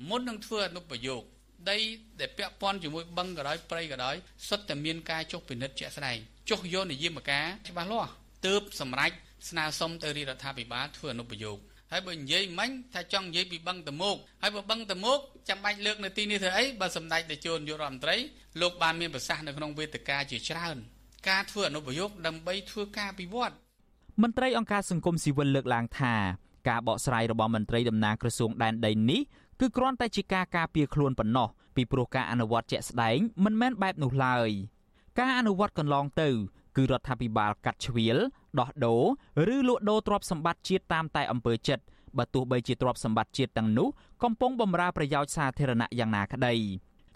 [0.09, 1.23] មុននឹងធ្វើអនុប្រយោគ
[1.71, 1.79] ដី
[2.21, 4.17] ដែលពាក់ព័ន្ធជាមួយបឹងក៏ដោយព្រៃក៏ដោយ
[4.49, 6.19] សុទ្ធតែមានការចុះពិនិត្យជាក់ស្ដែង
[6.51, 8.11] ចុះយកនិយមការច្បាស់លាស់
[8.47, 9.13] ទើបសម្រេច
[9.49, 11.59] ស្នើសុំទៅរាជរដ្ឋាភិបាលធ្វើអនុប្រយោគ
[11.93, 15.19] ហើយបើនិយាយមិញថាចង់និយាយពីបឹងតមោកហើយបើបឹងតមោក
[15.49, 18.17] ចាំបាច់លើកនៅទីនេះធ្វើអីបើសម្ដេចតេជោនយុរដ្ឋមន្ត្រី
[18.61, 20.77] លោកបានមានប្រសាសន៍នៅក្នុងវេទិកាជាច្រើន
[21.29, 23.55] ការធ្វើអនុប្រយោគដើម្បីធ្វើការពិវត្ត
[24.23, 26.15] មន្ត្រីអង្គការសង្គមស៊ីវិលលើកឡើងថា
[26.69, 29.21] ការបកស្រាយរបស់មន្ត្រីតំណាងក្រសួងដែនដីនេះ
[29.61, 34.51] គឺគ្រាន់តែជាការការពារខ្លួនប៉ុណ្ណោះពីព្រោះការអនុវត្តជាក់ស្ដែងមិនមែនបែបនោះឡើយ
[35.19, 36.29] ការអនុវត្តកន្លងទៅ
[36.77, 38.19] គឺរដ្ឋាភិបាលកាត់ជ្រៀល
[38.61, 39.03] ដោះដូរ
[39.55, 41.85] ឬលក់ដូរទ្រព្យសម្បត្តិជាតិតាមតែអំពើចិត្ត
[42.19, 43.89] បើទោះបីជាទ្រព្យសម្បត្តិជាតិទាំងនោះ
[44.23, 46.55] កំពុងបម្រើប្រយោជន៍សាធារណៈយ៉ាងណាក្តី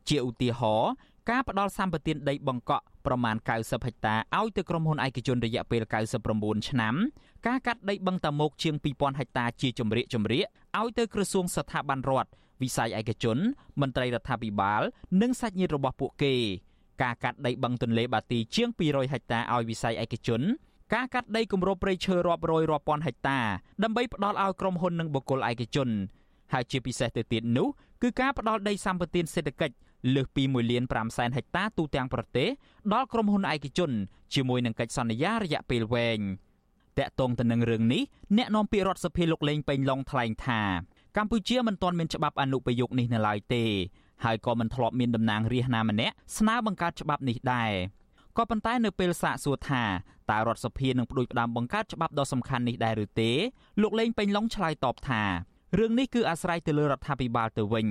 [0.08, 0.90] ជាឧទាហរណ៍
[1.30, 5.82] ការផ្ដល់សម្បត្តិដីបង្កក់ប្រមាណ90ហិកតាឲ្យទៅក្រុមហ៊ុនឯកជនរយៈពេល
[6.24, 6.94] 99ឆ្នាំ
[7.46, 10.46] ការកាត់ដីបឹងតាមុកជាង2000ហិកតាជាជំរាកជំរាក
[10.80, 12.30] ឲ្យទៅក្រសួងស្ថាប័នរដ្ឋ
[12.62, 13.38] វិស័យឯកជន
[13.80, 14.82] មន្ត្រីរដ្ឋាភិបាល
[15.22, 16.34] និងសាច់ញាតិរបស់ពួកគេ
[17.02, 20.42] ការកាត់ដីបឹងទន្លេបាទីជាង200ហិកតាឲ្យវិស័យឯកជន
[20.94, 23.38] ការកាត់ដីគម្របព្រៃឈើរាប់រយរាប់ពាន់ហិកតា
[23.82, 25.88] ដើម្បីផ្ដល់ឲ្យក្រុមហ៊ុននិងបុគ្គលឯកជន
[26.52, 27.68] ហើយជាពិសេសទៅទៀតនោះ
[28.02, 29.74] គឺការផ្ដល់ដីសម្បត្តិសេដ្ឋកិច្ច
[30.14, 32.48] លើសពី1លាន5សែនហិកតាទូទាំងប្រទេស
[32.92, 33.90] ដល់ក្រុមហ៊ុនឯកជន
[34.34, 36.20] ជាមួយនឹងកិច្ចសន្យារយៈពេលវែង
[36.98, 38.02] តាក់ទងទៅនឹងរឿងនេះ
[38.36, 40.60] អ្នកនាំពាក្យរដ្ឋសភាលោកលេងពេញឡុងថ្លែងថា
[41.16, 43.64] កម្ពុជាមិនទាន់មានច្បាប់អនុប្រយោគនេះនៅឡើយទេ
[44.24, 47.72] ហើយក៏មិនធ្លាប់មានតំណាងរាស្ត្រណាម្នាក់ស្នើបង្កើតច្បាប់នេះដែរ
[48.36, 49.82] ក៏ប៉ុន្តែនៅពេលសាកសួរថា
[50.32, 53.30] តើរដ្ឋសភានឹងផ្ដួចផ្ដើមបង្កើតច្បាប់ដ៏សំខាន់នេះដែរឬទេ
[53.82, 55.22] លោកលេងពេញឡុងឆ្លើយតបថា
[55.78, 57.88] រឿងនេះគឺអាស្រ័យទៅលើរដ្ឋាភិបាលទៅវិញ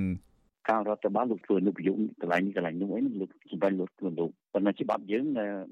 [0.69, 5.25] ការរដ្ឋបាលលោកធ្វើអនុប្រយោគកន្លែងនេះកន្លែងនោះអីលោកសម្រាប់លោកធ្វើលោកប៉ុន្តែច្បាប់យើង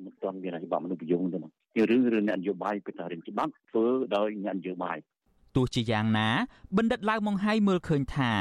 [0.04, 4.98] មិនទាន់មានច្បាប់អនុប្រយោគទេណាជារឿងរឿងអ្នកនយោបាយពីតារឿងច្បាប់ធ្វើដោយអ្នកនយោបាយ
[5.56, 6.30] ទោះជាយ៉ាងណា
[6.78, 8.32] បណ្ឌិតឡាវម៉ុងហៃមើលឃើញថា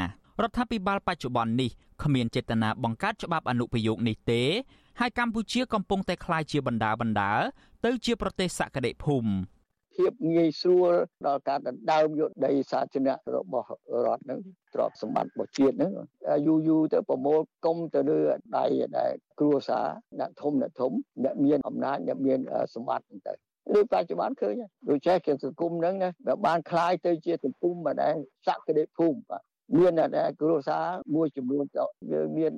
[0.43, 1.70] រដ្ឋាភិបាលបច្ចុប្បន្ននេះ
[2.03, 4.43] គ្មានចេតនាបង្កើតច្បាប់អនុប្រយោគនេះទេ
[4.99, 7.32] ហើយកម្ពុជាកំពុងតែក្លាយជាបណ្ដាបណ្ដា
[7.86, 9.32] ទៅជាប្រទេសសក្តិភូមិ
[9.95, 10.91] ភាពងាយស្រួល
[11.28, 13.68] ដល់ការដណ្ដើមយកដីសាធារណៈរបស់
[14.06, 14.39] រដ្ឋហ្នឹង
[14.74, 15.91] ទ្រព្យសម្បត្តិរបស់ជាតិហ្នឹង
[16.47, 18.20] យូរយូរទៅប្រមូលគុំទៅលើ
[18.58, 18.66] ដៃ
[18.97, 19.86] ដែលគ្រួសារ
[20.20, 20.91] អ្នកធំអ្នកធំ
[21.24, 22.39] អ្នកមានអំណាចអ្នកមាន
[22.74, 23.34] សម្បត្តិហ្នឹងទៅ
[23.78, 24.54] ឬបច្ចុប្បន្នឃើញ
[24.89, 26.10] ដូចចេះគេសង្គមហ្នឹងណា
[26.45, 28.16] បានคล้ายទៅជាសង្គមម្ដែង
[28.47, 29.43] សក្តិភូមិបាទ
[29.77, 31.64] មានតែគ្រួសារមួយចំនួន
[32.12, 32.53] យើងមាន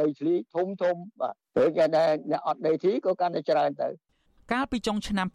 [0.00, 3.88] ដីធ្លីធំធំបាទព្រោះគេដែលអ្នកអត់ដីធ្លីក៏កាន់តែច្រើនទៅ
[4.52, 5.26] កាលពីចុងឆ្នាំ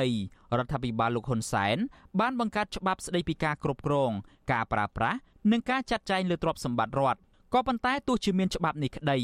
[0.00, 1.76] 2020រដ្ឋាភិបាលលោកហ៊ុនសែន
[2.20, 4.12] បានបង្កើតច្បាប់ស្តីពីការគ្រប់គ្រង
[4.52, 5.18] ការប្រើប្រាស់
[5.50, 7.20] និងការចាត់ចែងលើទ្រព្យសម្បត្តិរដ្ឋ
[7.54, 9.18] ក៏ប៉ុន្តែទោះជាមានច្បាប់នេះក្តី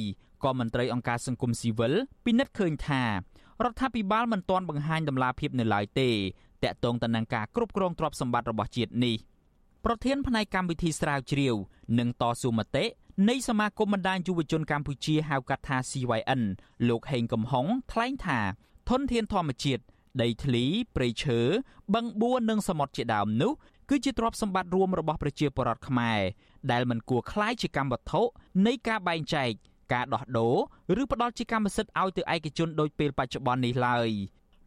[0.44, 1.92] ក៏មន្ត្រីអង្គការសង្គមស៊ីវិល
[2.24, 6.10] ពិនិត្យឃើញថារដ្ឋាភិបាលមិនទាន់បង្ហាញដំណាភាពនៅឡើយទេ
[6.64, 9.16] តាក់ទងទៅនឹងការគ្រប់គ្រងទ្រព្យសម្បត្តិរបស់ជាតិនេះ
[9.87, 11.55] ប្រធានផ្នែកកម្មវិធីស្រាវជ្រាវ
[11.99, 12.85] និងតស៊ូមតិ
[13.29, 16.41] នៃសមាគមបណ្ដាញយុវជនកម្ពុជាហៅកាត់ថា CYN
[16.89, 18.39] លោកហេងកំហុងថ្លែងថា
[18.89, 19.83] ធនធានធម្មជាតិ
[20.21, 20.63] ដីធ្លី
[20.95, 21.39] ព្រៃឈើ
[21.93, 23.51] បឹងបួរនិងសមុទ្រជាដើមនោះ
[23.89, 26.21] គឺជាទ្រព្យសម្បត្តិរួមរបស់ប្រជាពលរដ្ឋខ្មែរ
[26.71, 28.21] ដែលមិនគួរคล้ายជាកម្មវត្ថុ
[28.65, 29.49] នៃការបែងចែក
[29.93, 30.47] ការដោះដូ
[30.97, 34.09] រឬផ្ដល់ជាកម្មសិទ្ធិឲ្យទៅឯកជនដោយពេលបច្ចុប្បន្ននេះឡើយ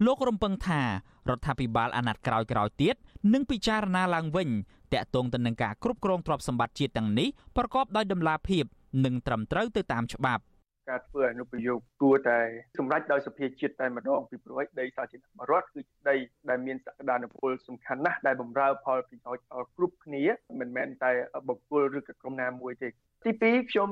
[0.04, 0.82] លោករំពឹងថា
[1.29, 2.95] រដ្ឋាភិបាលអាណត្តិក្រោយៗទៀត
[3.33, 4.49] នឹងពិចារណាឡើងវិញ
[4.93, 8.63] តាក់ទងទៅនឹងការគ្រប់គ្រងទ្រព្យសម្បត្តិជាតិទាំងនេះប្រកបដោយតម្លាភាព
[9.05, 10.43] និងត្រឹមត្រូវទៅតាមច្បាប់
[10.89, 12.39] ការធ្វើអនុប្រយោគគួរតែ
[12.79, 16.15] សម្រេចដោយសភាជាតិតែម្ដងពីព្រោះដីសាធារណៈរដ្ឋគឺជាដី
[16.49, 20.23] ដែលមានសក្តានុពលសំខាន់ណាស់ដែលបម្រើផលប្រយោជន៍ដល់គ្រប់គ្នា
[20.59, 21.11] មិនមែនតែ
[21.47, 22.89] បុគ្គលឬក៏ក្រុមណាមួយទេ
[23.25, 23.89] ទី2ខ្ញុំ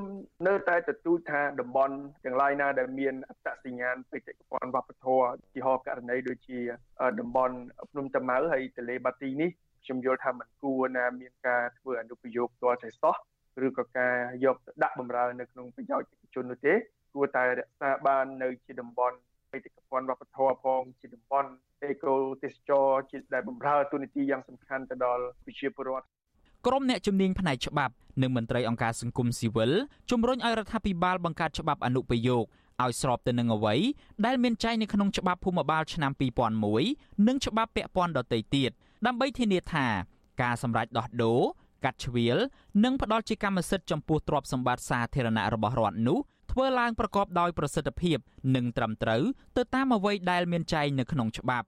[0.48, 6.60] នៅតែទទូចថាតំបន់ទាំងឡាយណាដែលមានអត្តសញ្ញាណបេតិកភណ្ឌវប្បធម៌ជាហោករណីដូចជា
[7.20, 7.56] តំបន់
[7.92, 9.50] ភ្នំតាម៉ៅហើយទលេបាទីនេះ
[9.86, 13.16] ខ្ញុំយល់ថាมันគួរណាមានការធ្វើអនុប្រយោគទាល់តែសោះ
[13.68, 16.74] ឬក៏ការយកដាក់បំរើនៅក្នុងប្រយោជន៍ឯកជននោះទេ
[17.14, 19.16] គួរតែរក្សាបាននៅជាតំបន់
[19.52, 21.50] បេតិកភណ្ឌវប្បធម៌ផងជាតំបន់
[21.84, 26.06] អេកូទេសចរជាដែលបំរើទូនាទីយ៉ាងសំខាន់ទៅដល់ប្រជាពលរដ្ឋ
[26.68, 29.72] ក្រុមអ្នកជំនាញផ្នែកច្បាប់និងមន្ត្រីអង្គការសង្គមស៊ីវិល
[30.12, 32.44] ជំរុញឲ្យរដ្ឋាភិបាលបង្កើតច្បាប់អនុប្រយោគ
[32.84, 33.76] ឲ្យស្របទៅនឹងអ្វី
[34.26, 36.12] ដែលមានចែងនៅក្នុងច្បាប់ភូមិបាលឆ្នាំ
[36.70, 38.72] 2001និងច្បាប់ពាក់ព័ន្ធដទៃទៀត
[39.06, 39.86] ដើម្បីធានាថា
[40.42, 41.42] ការសម្រេចដោះដូរ
[41.84, 42.38] កាត់ជ្រៀល
[42.84, 46.20] និងផ្ដល់ជាកម្មសិទ្ធិចំពោះទ្រព្យសម្បត្តិសាធារណៈរបស់រដ្ឋនោះ
[46.52, 48.18] ធ្វើឡើងប្រកបដោយប្រសិទ្ធភាព
[48.56, 49.24] និងត្រឹមត្រូវ
[49.58, 51.68] ទៅតាមអ្វីដែលមានចែងនៅក្នុងច្បាប់